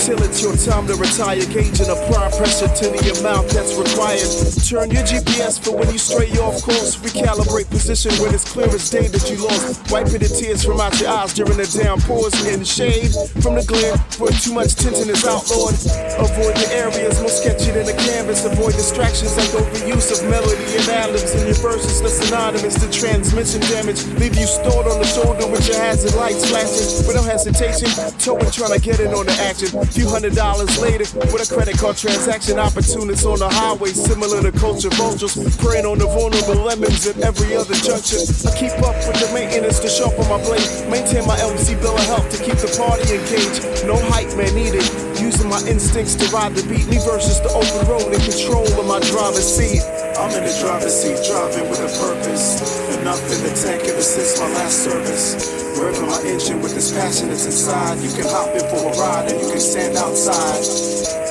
[0.07, 4.23] Till it's your time to retire, gauge and apply pressure to the amount that's required.
[4.63, 6.95] Turn your GPS for when you stray off course.
[7.03, 9.91] Recalibrate position when it's clear as day that you lost.
[9.91, 13.11] Wiping the tears from out your eyes during the downpours in shade
[13.43, 15.75] from the glare where too much tension is outlawed.
[16.23, 18.47] Avoid the areas most sketchy than the canvas.
[18.47, 23.59] Avoid distractions like overuse of melody and ad-libs in your verses that's synonymous to transmission
[23.75, 24.07] damage.
[24.23, 27.91] Leave you stored on the shoulder with your hazard lights flashing with no hesitation.
[28.23, 29.75] Towing trying to get in on the action.
[29.97, 32.61] Few hundred dollars later with a credit card transaction.
[32.61, 35.33] Opportunists on the highway similar to culture vultures.
[35.57, 38.21] Preying on the vulnerable lemons at every other junction.
[38.45, 40.69] I keep up with the maintenance to sharpen my blade.
[40.93, 43.89] Maintain my LC bill of health to keep the party engaged.
[43.89, 44.85] No hype man needed.
[45.17, 46.85] Using my instincts to ride the beat.
[46.93, 49.81] Me versus the open road in control of my driver's seat.
[50.21, 52.61] I'm in the driver's seat, driving with a purpose.
[53.01, 55.66] Enough in the tank ever since my last service.
[55.77, 58.01] Revving my engine with this passion that's inside.
[58.01, 60.65] You can hop in for a ride and you can stand outside.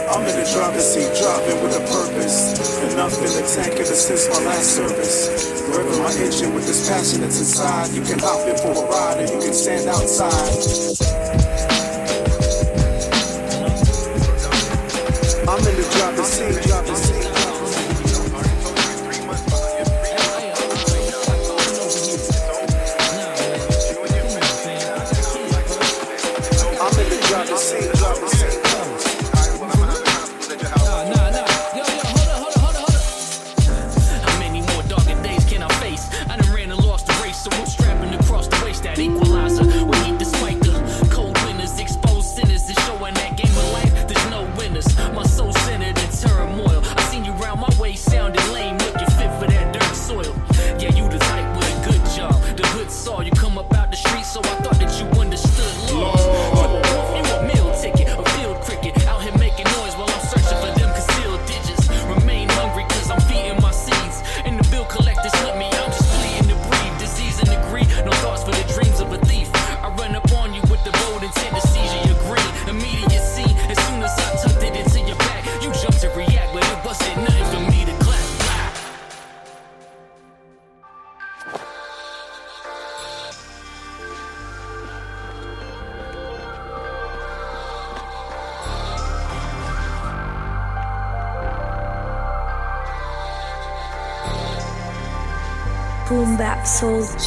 [0.06, 2.54] I'm in the driver's seat, driving with a purpose.
[2.94, 5.50] Enough in the tank ever since my last service.
[5.74, 7.90] Revving my engine with this passion that's inside.
[7.90, 11.25] You can hop in for a ride and you can stand outside.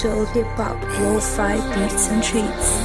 [0.01, 2.78] Chill, hip hop, lo-fi beats and treats.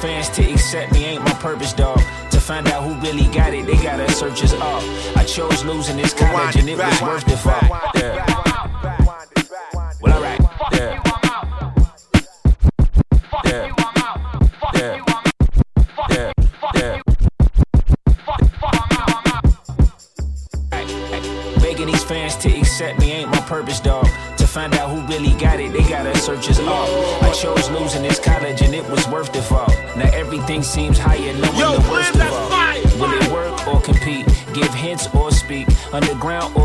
[0.00, 2.00] Fans to accept me ain't my purpose, dog.
[2.30, 4.82] To find out who really got it, they gotta search us up.
[5.16, 7.70] I chose losing this college and it was worth the fight.
[7.94, 8.29] Yeah.
[35.92, 36.59] Underground.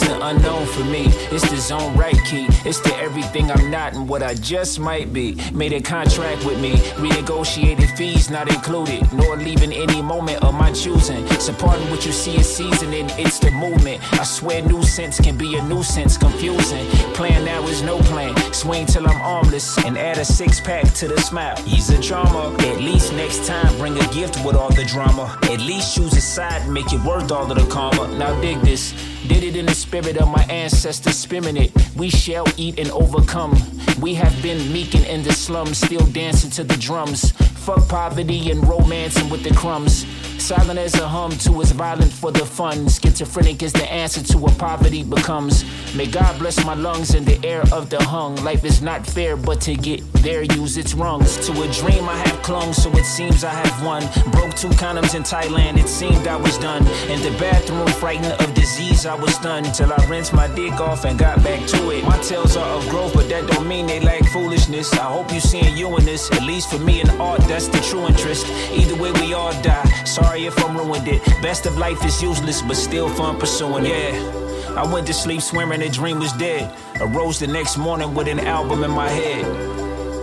[0.00, 1.06] It's the unknown for me.
[1.32, 2.46] It's the zone right key.
[2.64, 5.36] It's the everything I'm not and what I just might be.
[5.52, 10.70] Made a contract with me, renegotiated fees not included, nor leaving any moment of my
[10.70, 11.26] choosing.
[11.40, 14.00] Supporting what you see is seasoning, it's the movement.
[14.12, 16.86] I swear nuisance can be a nuisance, confusing.
[17.14, 18.36] Plan now is no plan.
[18.52, 21.56] Swing till I'm armless and add a six pack to the smile.
[21.66, 22.54] Ease the drama.
[22.60, 25.36] At least next time bring a gift with all the drama.
[25.50, 28.16] At least choose a side make it worth all of the karma.
[28.16, 28.94] Now dig this.
[29.28, 31.70] Did it in the spirit of my ancestors, spirit it.
[31.96, 33.54] We shall eat and overcome.
[34.00, 37.32] We have been meeking in the slums, still dancing to the drums.
[37.66, 40.06] Fuck poverty and romancing with the crumbs.
[40.38, 42.88] Silent as a hum, too is violent for the fun.
[42.88, 45.64] Schizophrenic is the answer to what poverty becomes.
[45.94, 48.36] May God bless my lungs and the air of the hung.
[48.36, 51.36] Life is not fair, but to get there, use its rungs.
[51.46, 54.02] To a dream I have clung, so it seems I have won.
[54.30, 56.86] Broke two condoms in Thailand, it seemed I was done.
[57.10, 59.74] In the bathroom, frightened of disease, I was stunned.
[59.74, 62.04] Till I rinsed my dick off and got back to it.
[62.04, 64.92] My tales are of growth, but that don't mean they lack foolishness.
[64.94, 66.30] I hope you seeing you in this.
[66.30, 68.46] At least for me in art, that's the true interest.
[68.72, 69.84] Either way, we all die.
[70.04, 71.24] Sorry if I'm ruined it.
[71.42, 74.14] Best of life is useless, but still fun pursuing it.
[74.14, 74.38] Yeah.
[74.76, 76.72] I went to sleep swearing the dream was dead.
[77.00, 79.44] Arose the next morning with an album in my head.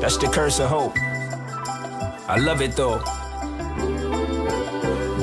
[0.02, 0.98] That's the curse of hope.
[2.28, 3.00] I love it though.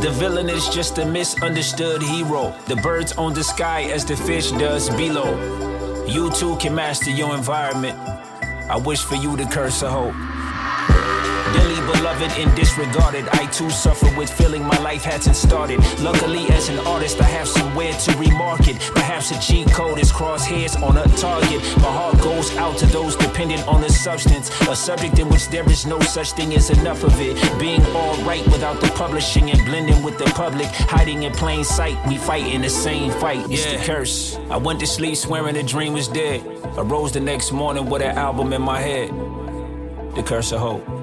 [0.02, 2.54] The villain is just a misunderstood hero.
[2.66, 5.36] The birds on the sky as the fish does below.
[6.06, 7.98] You too can master your environment.
[8.68, 10.31] I wish for you the curse of hope.
[11.52, 13.28] Dearly beloved and disregarded.
[13.32, 15.78] I too suffer with feeling my life hasn't started.
[16.00, 18.78] Luckily, as an artist, I have somewhere to remark it.
[18.94, 21.60] Perhaps a cheat code is crosshairs on a target.
[21.78, 24.50] My heart goes out to those dependent on the substance.
[24.68, 27.36] A subject in which there is no such thing as enough of it.
[27.58, 30.66] Being alright without the publishing and blending with the public.
[30.66, 33.44] Hiding in plain sight, we fight in the same fight.
[33.50, 34.36] It's the curse.
[34.50, 36.40] I went to sleep swearing the dream was dead.
[36.76, 39.10] I rose the next morning with an album in my head.
[40.14, 41.01] The curse of hope.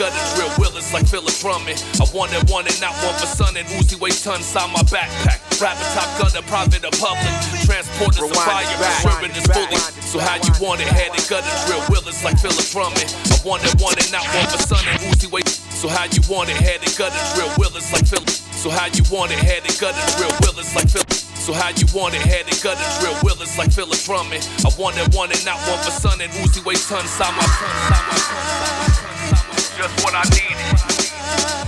[0.00, 0.20] Want it?
[0.20, 1.76] It drill Willis like Philip Drummond.
[2.00, 5.40] I one and not one for son and Uzi ton inside my backpack.
[5.60, 7.28] Top gunner, private or public.
[7.68, 9.76] Transporters of fire, assuring is fully.
[10.00, 10.88] So how you want it?
[10.88, 13.12] Had it gutter drill Willis like Philip Drummond.
[13.28, 15.60] I wanted one and not one for son and Uzi weighs.
[15.76, 16.56] So how you want it?
[16.56, 18.28] Had it gutter drill Willis like Philip.
[18.56, 19.38] So how you want it?
[19.38, 21.12] Had it gutter drill Willis like Philip.
[21.12, 22.24] So how you want it?
[22.24, 24.48] Had it gutter drill Willis like Philip Drummond.
[24.64, 27.44] I wanted one and not one for son and Uzi weighs ton inside my
[29.80, 31.59] Just what I needed.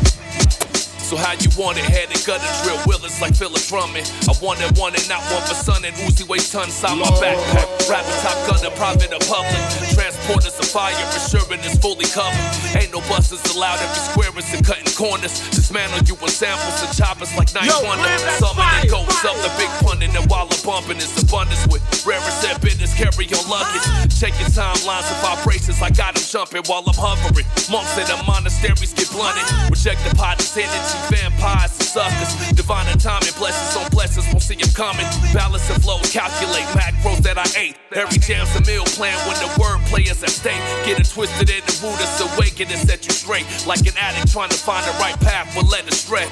[1.13, 1.85] So how you want it?
[1.85, 4.09] Had it gutter drill Willis like Philip Drummond.
[4.25, 7.69] I wanted one and not one for son and Uzi weighs ton inside my backpack.
[7.85, 9.61] Rapping top gunner, private or public.
[9.93, 12.41] Transporters of fire, assuring is fully covered.
[12.81, 15.37] Ain't no buses allowed every square is and cutting corners.
[15.53, 18.09] Dismantle you with samples and choppers like Night Wonder.
[18.09, 19.29] man, that's goes fire.
[19.29, 23.27] up the big punning and the I'm bumping is abundance with rarest and business carry
[23.27, 23.85] your luggage.
[24.17, 27.47] Checking timelines and vibrations, I got them jumping while I'm hovering.
[27.71, 29.45] Monks in the monasteries get blunted.
[29.71, 32.31] Reject the potter's energy, vampires and suckers.
[32.53, 35.07] Divine and timing, blessings on blessings, won't see them coming.
[35.33, 37.77] Balance and flows, calculate macros that I ate.
[37.93, 40.63] Every jam's a meal plan when the wordplay is at stake.
[40.85, 43.47] Get it twisted in the root, it's awaken and set you straight.
[43.67, 46.29] Like an addict trying to find the right path, but let it stray.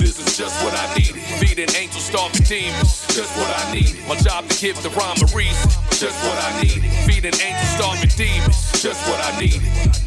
[0.00, 1.22] This is just what I needed.
[1.40, 3.06] Feeding angels, starving demons.
[3.14, 3.96] Just what I needed.
[4.08, 5.70] My job to give the rhyme a reason.
[5.90, 6.90] Just what I needed.
[7.06, 8.82] Feeding angels, starving demons.
[8.82, 10.05] Just what I needed.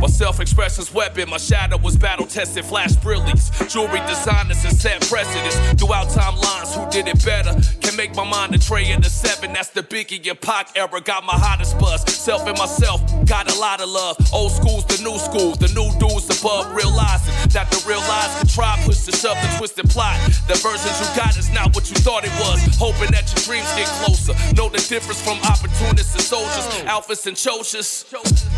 [0.00, 3.50] My self-expression's weapon, my shadow was battle-tested, flash brilliance.
[3.66, 6.74] Jewelry designers and set precedents throughout timelines.
[6.78, 7.52] Who did it better?
[7.80, 9.52] Can make my mind a tray in the seven.
[9.52, 11.00] That's the Biggie and Pac era.
[11.00, 12.02] Got my hottest buzz.
[12.14, 14.16] Self and myself got a lot of love.
[14.32, 15.56] Old school's the new school.
[15.56, 19.90] The new dudes above realizing that the real lies try push the shove the twisted
[19.90, 20.14] plot.
[20.46, 22.62] The versions you got is not what you thought it was.
[22.78, 24.32] Hoping that your dreams get closer.
[24.54, 28.06] Know the difference from opportunists and soldiers, alphas and chochas.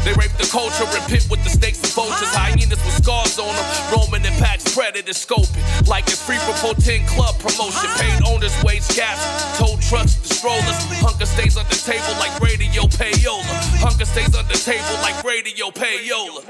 [0.05, 3.51] They rape the culture and pimp with the snakes and vultures, hyenas with scars on
[3.51, 3.67] them.
[3.91, 5.59] Roaming in packs, predator scoping.
[5.91, 7.91] Like it's free for 14 club promotion.
[7.99, 9.27] Paid owners, wage gaps,
[9.59, 10.79] tow trucks, the strollers.
[11.03, 13.43] Hunger stays on the table like radio payola.
[13.83, 16.47] Hunger stays on the table like radio payola.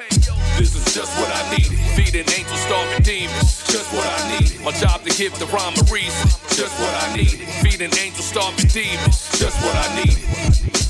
[0.60, 1.80] This is just what I needed.
[1.96, 3.64] Feeding angels, starving demons.
[3.64, 4.60] Just what I needed.
[4.60, 6.28] My job to give the rhyme a reason.
[6.52, 7.48] Just what I needed.
[7.64, 9.24] Feeding angels, starving demons.
[9.40, 10.80] Just what I needed.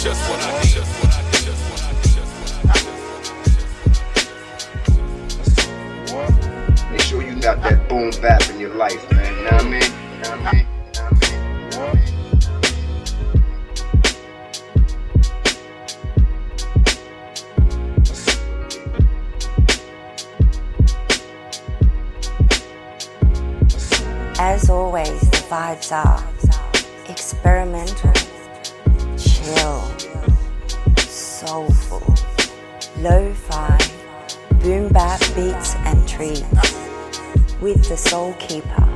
[0.00, 0.70] Just what I need.
[0.70, 1.32] Just what I need.
[1.32, 2.02] Just what I need.
[2.14, 2.34] Just
[6.12, 6.38] what I
[6.84, 6.92] need.
[6.92, 9.36] Make sure you got that boom bap in your life, man.
[9.36, 9.82] You know what I mean?
[9.82, 10.66] You know what I mean?
[24.40, 26.22] As always, the vibes are
[27.08, 28.12] experimental,
[31.08, 32.02] soulful,
[32.98, 33.78] lo-fi,
[34.60, 36.42] boom bap beats and treats
[37.60, 38.88] with the soul keeper,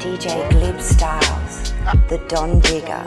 [0.00, 1.72] DJ Glib Styles,
[2.08, 3.06] the Don Digger.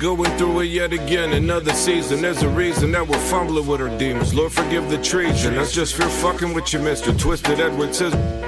[0.00, 2.22] Going through it yet again, another season.
[2.22, 4.32] There's a reason that we're fumbling with our demons.
[4.32, 5.56] Lord, forgive the treason.
[5.56, 7.12] That's just fear fucking with you, mister.
[7.12, 8.39] Twisted Edward says.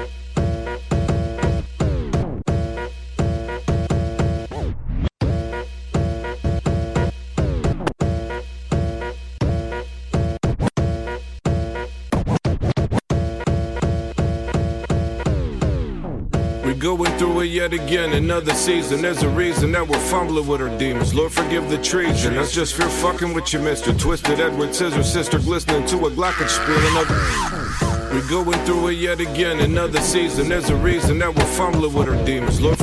[17.43, 19.02] It yet again, another season.
[19.02, 21.14] There's a reason that we're fumbling with our demons.
[21.14, 22.36] Lord, forgive the treason.
[22.36, 23.93] That's just fear fucking with you, mister.
[23.93, 26.90] Twisted Edward Scissor Sister glistening to a Glockenspiel.
[26.90, 28.14] Another.
[28.14, 30.48] We're going through it yet again, another season.
[30.48, 32.60] There's a reason that we're fumbling with our demons.
[32.60, 32.81] Lord,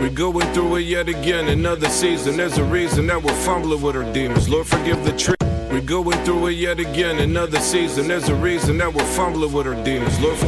[0.00, 2.36] we're going through it yet again, another season.
[2.36, 4.48] There's a reason that we're fumbling with our demons.
[4.48, 5.36] Lord, forgive the treason.
[5.70, 8.08] We're going through it yet again, another season.
[8.08, 10.18] There's a reason that we're fumbling with our demons.
[10.20, 10.38] Lord,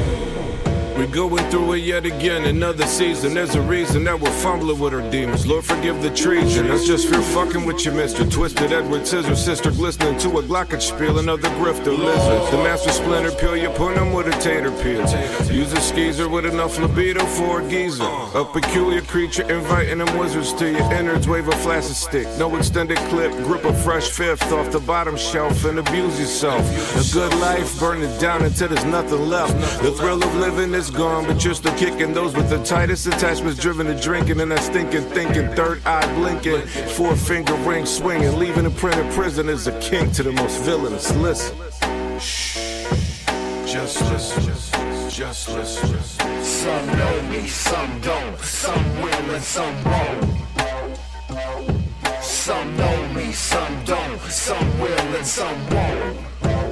[1.02, 3.34] we're going through it yet again, another season.
[3.34, 5.44] There's a reason that we're fumbling with our demons.
[5.44, 6.68] Lord, forgive the treason.
[6.68, 8.24] That's just fear fucking with your mister.
[8.24, 11.18] Twisted Edward Scissor, sister glistening to a Glockenspiel.
[11.18, 12.52] Another grifter lizard.
[12.52, 15.00] The master splinter peel, you put him with a tater peel.
[15.52, 18.04] Use a skeezer with enough libido for a geezer.
[18.04, 21.26] A peculiar creature inviting them wizards to your innards.
[21.26, 22.28] Wave a flaccid stick.
[22.38, 23.32] No extended clip.
[23.44, 26.62] Grip a fresh fifth off the bottom shelf and abuse yourself.
[26.94, 29.82] A good life, burn it down until there's nothing left.
[29.82, 33.60] The thrill of living is gone, but you're still kicking those with the tightest attachments
[33.60, 36.60] driven to drinking and that stinking thinking, third eye blinking,
[36.96, 41.14] four finger ring swinging, leaving a printed prison is a king to the most villainous.
[41.16, 41.56] Listen.
[42.18, 42.86] Shh.
[43.66, 45.10] Just listen.
[45.10, 46.42] Just listen.
[46.42, 48.38] Some know me, some don't.
[48.40, 50.42] Some will and some won't.
[52.22, 54.20] Some know me, some don't.
[54.22, 56.71] Some will and some won't.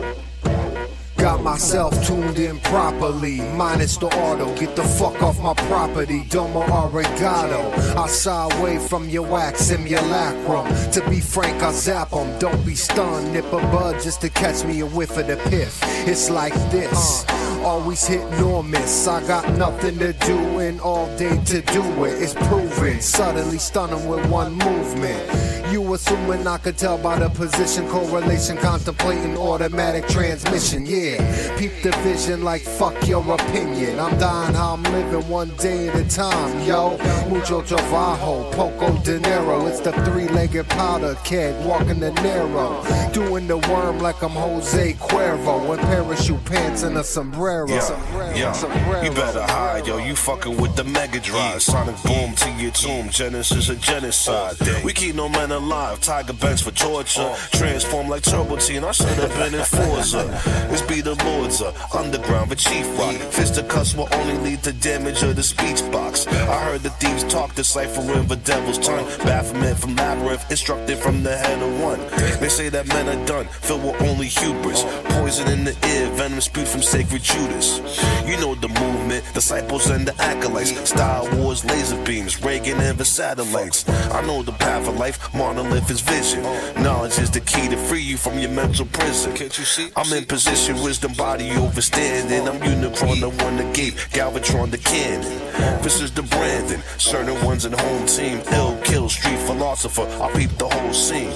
[1.21, 4.55] Got myself tuned in properly, minus the auto.
[4.59, 7.61] Get the fuck off my property, domo arigato.
[7.95, 10.67] I saw away from your wax simulacrum.
[10.93, 12.39] To be frank, I zap zap 'em.
[12.39, 15.79] Don't be stunned, nip a bud just to catch me a whiff of the piff.
[16.09, 17.25] It's like this.
[17.29, 17.41] Uh.
[17.65, 19.07] Always hit nor miss.
[19.07, 22.23] I got nothing to do and all day to do it.
[22.23, 23.01] It's proven.
[23.03, 25.23] Suddenly stunning with one movement.
[25.71, 30.87] You assuming I could tell by the position, correlation, contemplating automatic transmission.
[30.87, 31.10] Yeah,
[31.59, 33.99] peep the vision like fuck your opinion.
[33.99, 36.97] I'm dying how I'm living one day at a time, yo.
[37.29, 39.67] Mucho trabajo, poco dinero.
[39.67, 42.83] It's the three legged powder keg walking the narrow.
[43.13, 45.69] Doing the worm like I'm Jose Cuervo.
[45.69, 47.69] With parachute pants and a sombrero.
[47.69, 49.03] Yeah, yeah.
[49.03, 49.99] You better hide, yo.
[49.99, 51.63] You fucking with the Mega Drive.
[51.63, 53.11] Sonic boom to your tomb.
[53.11, 54.57] Genesis a genocide.
[54.85, 56.01] We keep no man alive.
[56.01, 57.35] Tiger bench for torture.
[57.53, 58.85] Transform like Turbo Teen.
[58.85, 60.21] I should have been in Forza.
[60.71, 63.15] This be the Lords are underground for Chief Rock.
[63.15, 66.27] Fisticuffs will only lead to damage of the speech box.
[66.27, 69.07] I heard the thieves talk, deciphering the devil's tongue.
[69.25, 72.01] Baphomet from Labyrinth, instructed from the head of one.
[72.41, 74.85] They say that night are done, filled with only hubris.
[75.15, 77.79] Poison in the air, venom spewed from sacred Judas.
[78.27, 80.89] You know the movement, disciples and the acolytes.
[80.89, 83.89] Star Wars laser beams, Reagan and the satellites.
[83.89, 86.43] I know the path of life, monolith is vision.
[86.83, 89.35] Knowledge is the key to free you from your mental prison.
[89.35, 89.91] Can't you see?
[89.97, 92.49] I'm in position, wisdom body overstanding.
[92.49, 95.39] I'm Unicron, the one that gave Galvatron the cannon.
[95.83, 98.43] This is the Brandon, certain ones in home team.
[98.51, 100.03] Ill kill, street philosopher.
[100.21, 101.31] I peep the whole scene.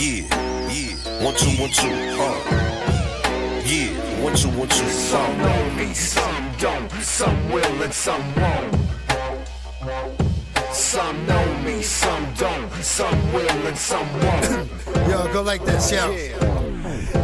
[0.00, 0.24] Yeah,
[0.72, 1.22] yeah.
[1.22, 1.92] One, two, one, two.
[2.16, 2.32] Uh.
[3.66, 3.92] Yeah,
[4.24, 4.88] one, two, one, two.
[4.88, 6.90] Some know me, some don't.
[7.02, 8.74] Some will and some won't.
[10.72, 12.72] Some know me, some don't.
[12.82, 14.70] Some will and some won't.
[15.10, 16.54] Yo, go like this, yo.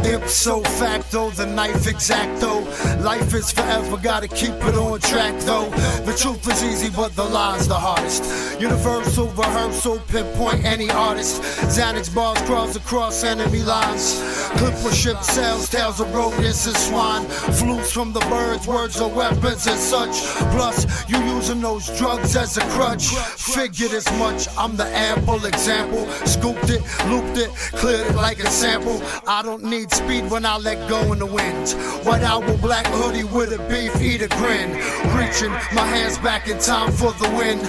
[0.03, 2.63] Ipso facto, the knife exacto.
[3.03, 5.69] Life is forever, gotta keep it on track though.
[6.05, 8.23] The truth is easy, but the lie's the hardest.
[8.59, 11.41] Universal rehearsal, pinpoint any artist.
[11.75, 14.21] Xanax bars crawls across enemy lines.
[14.57, 17.25] Clip with ship sails, tails of rodents and swine.
[17.59, 20.15] Flutes from the birds, words are weapons and such.
[20.51, 23.07] Plus, you using those drugs as a crutch.
[23.55, 26.05] Figured as much, I'm the ample example.
[26.25, 29.01] Scooped it, looped it, cleared it like a sample.
[29.27, 31.69] I don't need speed when I let go in the wind.
[32.05, 34.71] White owl, black hoodie with a beef, eat a grin.
[35.15, 37.59] Reaching my hands back in time for the win.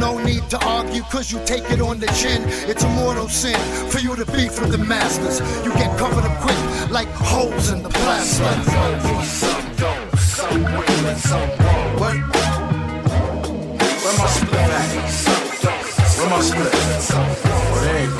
[0.00, 2.42] No need to argue, cause you take it on the chin.
[2.68, 3.58] It's a mortal sin
[3.90, 5.40] for you to beef with the masters.
[5.64, 6.58] You get covered up quick
[6.90, 8.44] like holes in the plaster.
[9.24, 12.00] Some don't, some will and some won't.
[12.00, 12.16] What?
[14.02, 15.10] Where my split at?
[15.10, 15.86] Some don't,
[16.18, 16.72] Where my split?
[17.12, 18.12] Well, they ain't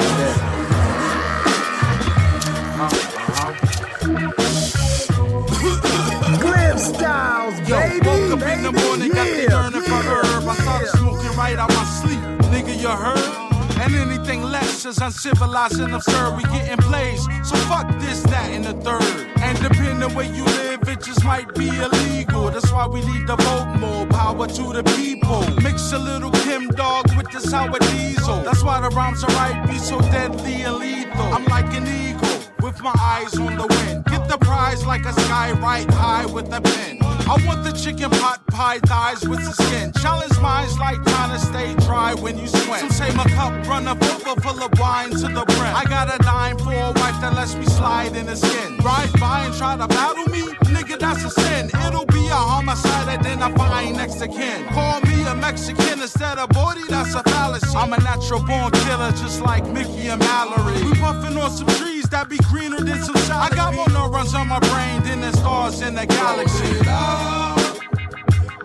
[8.32, 10.48] woke up in the morning, got the Yeah, for herb.
[10.48, 12.20] I started smoking right out my sleep.
[12.52, 13.52] Nigga, you heard?
[13.80, 16.36] And anything less is uncivilized and absurd.
[16.36, 19.26] We getting plays, so fuck this, that, and the third.
[19.40, 22.50] And depending on where you live, it just might be illegal.
[22.50, 24.06] That's why we need to vote more.
[24.06, 25.42] Power to the people.
[25.62, 28.42] Mix a little Chemdawg with the sour diesel.
[28.42, 31.34] That's why the rhymes are right, be so deadly and lethal.
[31.34, 32.21] I'm like an eagle
[32.62, 34.05] with my eyes on the wind.
[34.06, 36.98] Get the prize like a sky right high with a pen.
[37.02, 39.93] I want the chicken pot pie thighs with the skin.
[40.01, 42.80] Challenge minds like trying to stay dry when you swim.
[42.80, 45.74] Some say my cup run a over full of wine to the brim.
[45.74, 48.78] I got a dime for a wife that lets me slide in the skin.
[48.78, 50.43] Ride by and try to battle me,
[50.74, 51.70] nigga, that's a sin.
[51.86, 54.66] It'll be a homicide identifying next to kin.
[54.68, 57.76] Call me a Mexican instead of body, that's a fallacy.
[57.76, 60.82] I'm a natural born killer, just like Mickey and Mallory.
[60.84, 63.16] We puffing on some trees that be greener than some.
[63.16, 66.72] I got more neurons on my brain than the stars in the galaxy.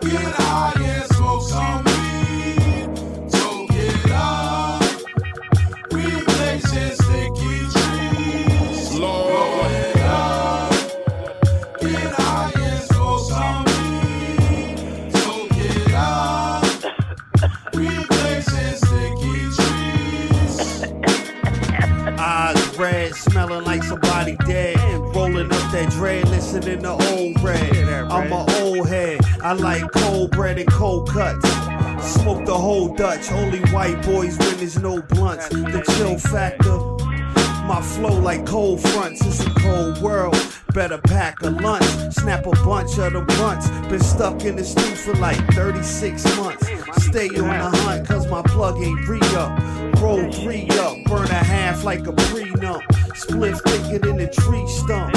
[0.02, 1.87] Get high and smoke some
[25.78, 27.88] That dread, listening to old red.
[28.10, 29.20] I'm a old head.
[29.44, 31.48] I like cold bread and cold cuts.
[32.04, 33.32] Smoke the whole Dutch.
[33.32, 35.48] Only white boys when there's no blunts.
[35.50, 36.80] The chill factor.
[37.68, 39.24] My flow like cold fronts.
[39.24, 40.36] It's a cold world.
[40.74, 41.86] Better pack a lunch.
[42.12, 43.70] Snap a bunch of the blunts.
[43.88, 46.66] Been stuck in the stew for like 36 months.
[47.06, 50.02] Stay on the hunt, cause my plug ain't re up.
[50.02, 52.82] Roll three up, burn a half like a prenup.
[53.16, 55.14] Split thicker than a tree stump.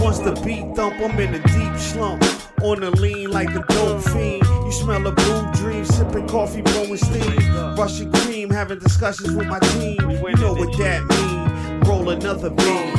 [0.00, 2.24] Once the beat thump, I'm in a deep slump.
[2.62, 4.44] On the lean like a dope fiend.
[4.64, 7.54] You smell a blue dream, sipping coffee, blowing steam.
[7.76, 9.98] Rushing cream, having discussions with my team.
[10.10, 11.80] You know what that mean.
[11.88, 12.94] Roll another beam.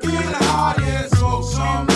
[0.00, 1.93] Get high and smoke some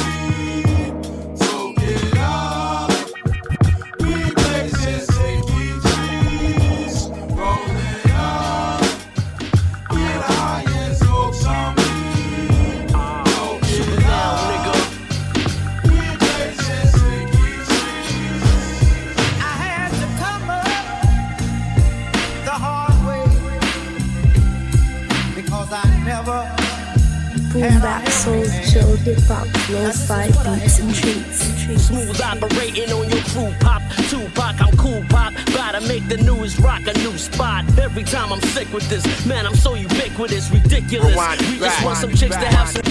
[27.58, 31.38] Boom bap soul, chill, hip hop, lo-fi beats and treats.
[31.82, 33.82] Smooth operating on your crew pop.
[34.08, 35.34] Tupac, I'm cool pop.
[35.46, 37.64] Gotta make the news rock a new spot.
[37.76, 41.10] Every time I'm sick with this, man, I'm so ubiquitous, ridiculous.
[41.10, 42.84] Rewind, we just rewind, want some chicks to have some.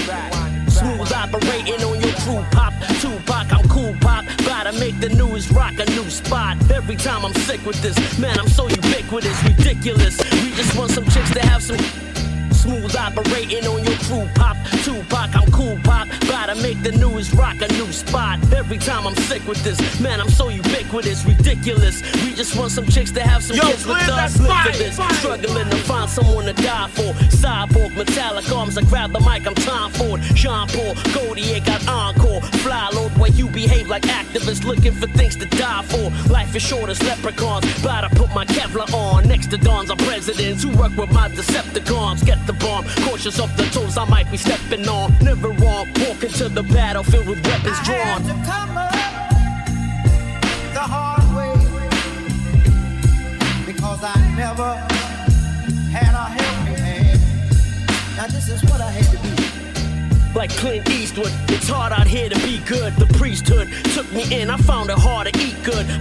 [0.68, 2.74] Smooth operating on your crew pop.
[3.00, 4.26] Tupac, I'm cool pop.
[4.40, 6.58] Gotta make the news rock a new spot.
[6.72, 10.18] Every time I'm sick with this, man, I'm so ubiquitous, ridiculous.
[10.44, 11.78] We just want some chicks to have some.
[12.68, 14.58] Smooth operating on your crew pop.
[14.84, 16.10] Tupac, I'm cool pop.
[16.28, 18.40] Gotta make the news rock a new spot.
[18.52, 22.02] Every time I'm sick with this, man, I'm so ubiquitous, ridiculous.
[22.26, 24.34] We just want some chicks to have some Yo, kids with us.
[24.34, 25.14] that Live for this, fire.
[25.14, 27.14] struggling to find someone to die for.
[27.32, 30.20] Cyborg, metallic arms, I grab the mic, I'm Tom Ford.
[30.36, 32.42] Jean Paul, Godier got encore.
[32.68, 36.12] Fly Lord, way you behave like activists looking for things to die for.
[36.30, 37.64] Life is short as leprechauns.
[37.80, 39.26] About to put my Kevlar on.
[39.26, 42.26] Next to dawns are presidents who work with my Decepticons.
[42.26, 45.16] Get the bomb, cautious of the toes I might be stepping on.
[45.22, 48.24] Never wrong, walking to the battlefield with weapons drawn.
[48.24, 48.92] to come up
[50.74, 51.54] the hard way
[53.66, 54.76] because I never
[55.92, 57.20] had a helping hand.
[58.16, 59.38] Now this is what I had to do.
[60.38, 62.94] Like Clint Eastwood, it's hard out here to be good.
[62.98, 65.97] The priesthood took me in, I found it hard to eat good.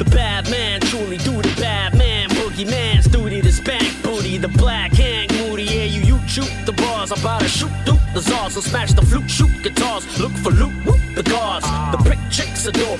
[8.16, 10.04] The czars and smash the flute, shoot guitars.
[10.18, 11.64] Look for loot, whoop the cars.
[11.92, 12.96] The prick chicks adore,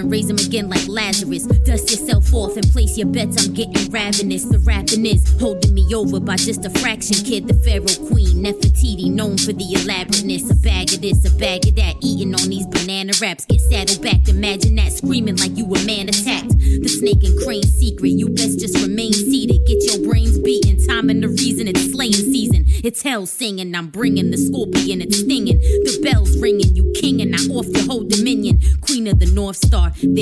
[0.00, 1.44] and raise him again like Lazarus.
[1.44, 3.46] Dust yourself off and place your bets.
[3.46, 4.44] I'm getting ravenous.
[4.44, 7.16] The rapping is holding me over by just a fraction.
[7.24, 10.50] Kid, the Pharaoh Queen, Nefertiti, known for the elaborateness.
[10.50, 11.96] A bag of this, a bag of that.
[12.00, 13.44] Eating on these banana wraps.
[13.44, 14.92] Get saddled back, imagine that.
[14.92, 16.48] Screaming like you a man attacked.
[16.58, 18.10] The snake and crane secret.
[18.10, 19.66] You best just remain seated.
[19.66, 20.80] Get your brains beaten.
[20.88, 22.64] Time and the reason it's slaying season.
[22.82, 23.74] It's hell singing.
[23.74, 25.02] I'm bringing the scorpion.
[25.02, 25.58] It's stinging.
[25.58, 26.74] The bells ringing.
[26.74, 27.19] You kinging.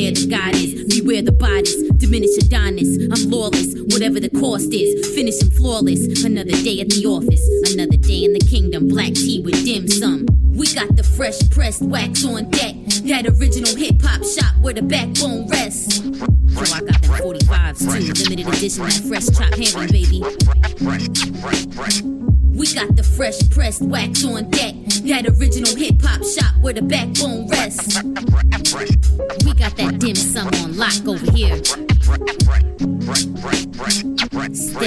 [0.08, 1.00] There the goddess.
[1.00, 1.90] Beware the bodies.
[1.98, 2.96] Diminish Adonis.
[3.12, 3.74] I'm lawless.
[3.92, 5.14] Whatever the cost is.
[5.14, 6.24] Finish him flawless.
[6.24, 7.44] Another day at the office.
[7.74, 8.88] Another day in the kingdom.
[8.88, 10.24] Black tea with dim sum.
[10.56, 12.74] We got the fresh pressed wax on deck.
[13.04, 15.96] That original hip hop shop where the backbone rests.
[16.00, 18.24] So I got them 45s too.
[18.24, 20.24] Limited edition, that fresh chop handling, baby.
[22.56, 24.74] We got the fresh pressed wax on deck.
[25.04, 28.00] That original hip hop shop where the backbone rests.
[30.08, 32.47] That dim on lock over here.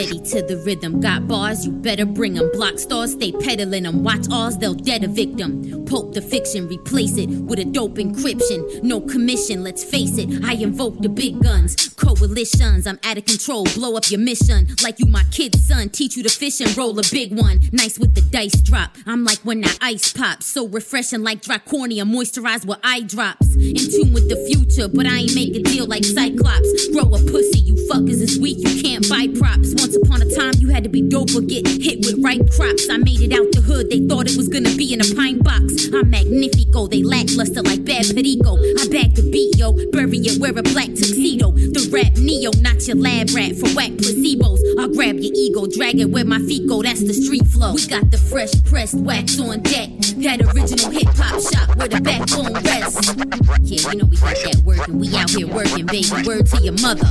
[0.01, 2.49] Steady to the rhythm, got bars, you better bring 'em.
[2.53, 4.03] Block stars, stay peddling 'em.
[4.03, 5.85] Watch ours, they'll dead a victim.
[5.85, 8.81] Poke the fiction, replace it with a dope encryption.
[8.81, 10.27] No commission, let's face it.
[10.43, 11.75] I invoke the big guns.
[11.97, 13.65] Coalitions, I'm out of control.
[13.75, 15.89] Blow up your mission like you my kid's son.
[15.89, 17.59] Teach you to fish and roll a big one.
[17.71, 18.97] Nice with the dice drop.
[19.05, 20.47] I'm like when that ice pops.
[20.47, 23.53] So refreshing like dry Draconia, moisturized with eye drops.
[23.55, 26.87] In tune with the future, but I ain't make a deal like Cyclops.
[26.87, 29.73] Grow a pussy, you fuckers is weak, you can't buy props.
[29.75, 32.89] Once upon a time, you had to be dope or get hit with ripe crops.
[32.89, 35.39] I made it out the hood, they thought it was gonna be in a pine
[35.39, 35.87] box.
[35.93, 38.57] I'm magnifico, they lackluster like bad perico.
[38.79, 41.51] I bag the beat, yo, bury it, wear a black tuxedo.
[41.51, 44.59] The rap neo, not your lab rat for whack placebos.
[44.79, 47.73] I'll grab your ego, drag it where my feet go, that's the street flow.
[47.73, 49.89] We got the fresh pressed wax on deck.
[50.21, 53.13] That original hip hop shop where the backbone rests.
[53.61, 56.09] Yeah, you know we got that working, we out here working, baby.
[56.25, 57.09] Word to your mother.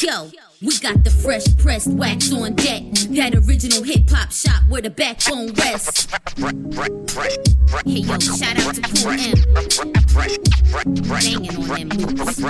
[0.00, 0.30] Yo,
[0.64, 2.82] we got the fresh pressed wax on deck.
[3.10, 6.06] That original hip hop shop where the backbone rests.
[7.84, 9.34] Hey yo, shout out to Cool M.
[11.04, 12.42] Banging on them boots.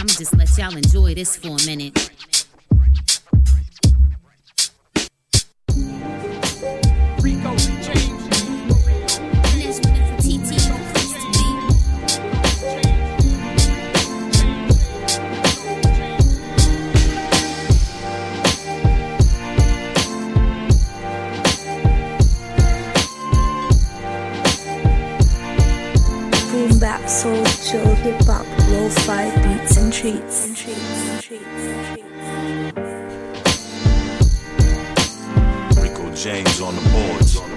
[0.00, 2.10] I'ma just let y'all enjoy this for a minute.
[7.22, 7.56] Rico,
[27.94, 30.46] hip hop, lo-fi beats and treats.
[30.46, 30.78] And treats.
[31.08, 31.46] And treats.
[35.82, 37.51] Rico James on the boards.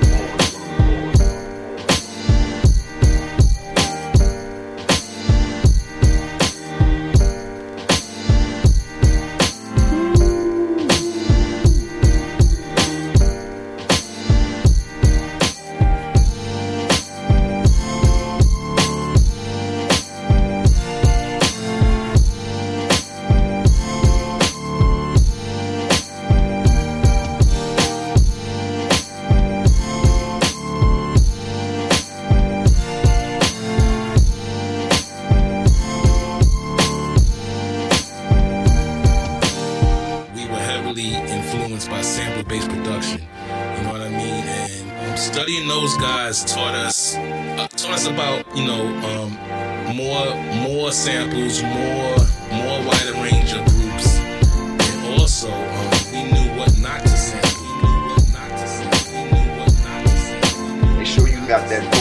[45.45, 51.61] Studying those guys taught us uh, taught us about you know um, more more samples,
[51.61, 52.17] more
[52.51, 57.51] more wider range of groups, and also um, we knew what not to sample.
[60.97, 61.93] Make sure you got that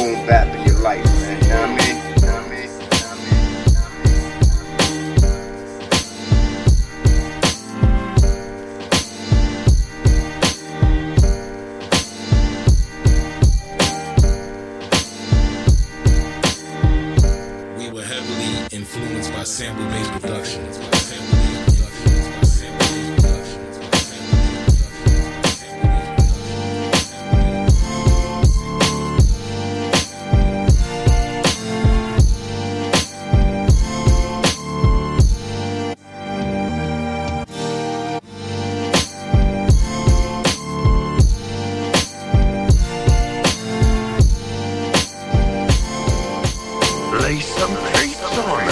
[47.23, 48.69] Lay some beats on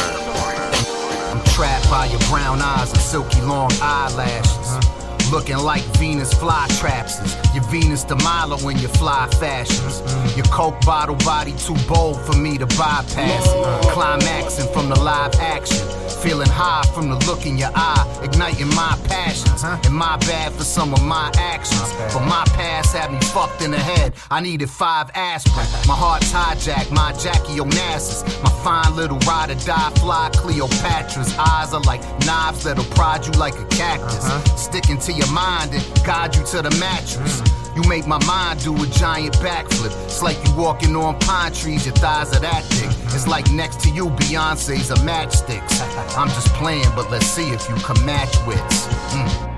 [1.30, 5.30] I'm trapped by your brown eyes and silky long eyelashes.
[5.30, 7.54] Looking like Venus fly flytraps.
[7.54, 10.02] Your Venus de Milo in your fly fashions.
[10.36, 13.46] Your Coke bottle body too bold for me to bypass.
[13.92, 16.01] Climaxing from the live action.
[16.22, 19.62] Feeling high from the look in your eye, igniting my passions.
[19.62, 21.92] huh And my bad for some of my actions.
[22.14, 24.14] But my past had me fucked in the head.
[24.30, 25.66] I needed five aspirin.
[25.88, 28.22] My heart's hijacked, my Jackie Onassis.
[28.40, 33.32] My fine little ride or die fly Cleopatra's eyes are like knives that'll prod you
[33.32, 34.24] like a cactus.
[34.24, 34.56] Uh-huh.
[34.56, 37.40] Sticking to your mind and guide you to the mattress.
[37.40, 37.61] Mm.
[37.74, 39.92] You make my mind do a giant backflip.
[40.04, 42.90] It's like you walking on pine trees, your thighs are that thick.
[43.14, 45.80] It's like next to you, Beyonce's a matchsticks.
[46.16, 48.86] I'm just playing, but let's see if you can match wits.
[48.86, 49.48] Mm.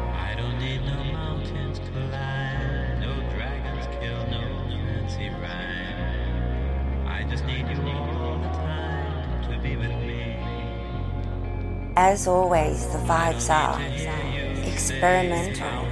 [11.97, 13.81] As always, the vibes are
[14.67, 15.87] experimental,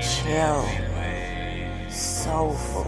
[0.00, 0.89] chill,
[2.24, 2.84] soulful,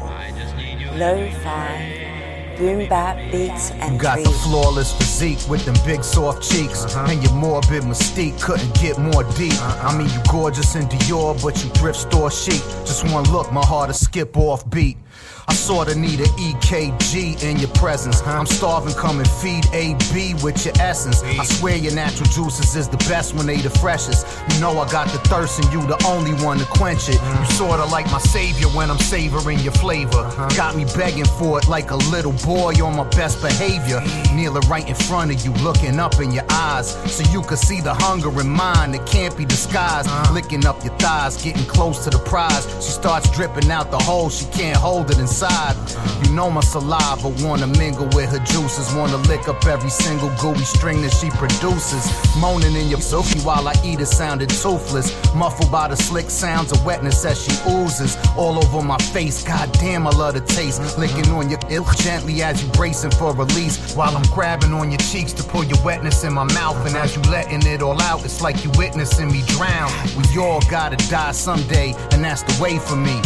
[0.95, 6.85] lo-fi, boom bap beats You and got the flawless physique with them big soft cheeks.
[6.85, 7.11] Uh-huh.
[7.11, 9.55] And your morbid mystique couldn't get more deep.
[9.55, 9.89] Uh-huh.
[9.89, 12.61] I mean, you gorgeous in Dior, but you thrift store chic.
[12.85, 14.99] Just one look, my heart to skip off beat.
[15.49, 18.23] I sorta need an EKG in your presence.
[18.23, 21.23] I'm starving, come and feed AB with your essence.
[21.23, 24.27] I swear your natural juices is the best when they the freshest.
[24.51, 27.21] You know I got the thirst and you the only one to quench it.
[27.21, 30.19] You sorta like my savior when I'm savoring your flavor.
[30.19, 30.49] Uh-huh.
[30.57, 34.01] Got me begging for it like a little boy on my best behavior.
[34.35, 36.93] Kneeling right in front of you, looking up in your eyes.
[37.13, 40.09] So you can see the hunger in mine that can't be disguised.
[40.09, 40.35] Uh-huh.
[40.35, 42.65] Licking up your thighs, getting close to the prize.
[42.77, 47.67] She starts dripping out the hole, she can't hold it You know my saliva wanna
[47.67, 48.95] mingle with her juices.
[48.95, 52.05] Wanna lick up every single gooey string that she produces.
[52.37, 55.09] Moaning in your silky while I eat it sounded toothless.
[55.35, 58.19] Muffled by the slick sounds of wetness as she oozes.
[58.37, 60.99] All over my face, goddamn I love the taste.
[60.99, 63.95] Licking on your ilk gently as you bracing for release.
[63.95, 66.77] While I'm grabbing on your cheeks to pull your wetness in my mouth.
[66.87, 69.91] And as you letting it all out, it's like you witnessing me drown.
[70.15, 73.21] We all gotta die someday, and that's the way for me.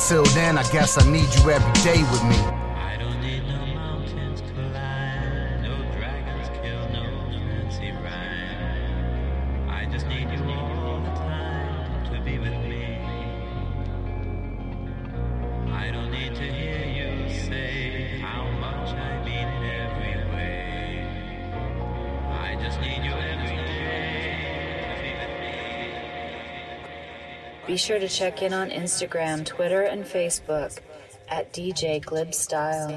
[0.00, 2.67] Until then, I guess I need you every day with me.
[27.68, 30.78] Be sure to check in on Instagram, Twitter, and Facebook
[31.28, 32.88] at DJ Glib Style.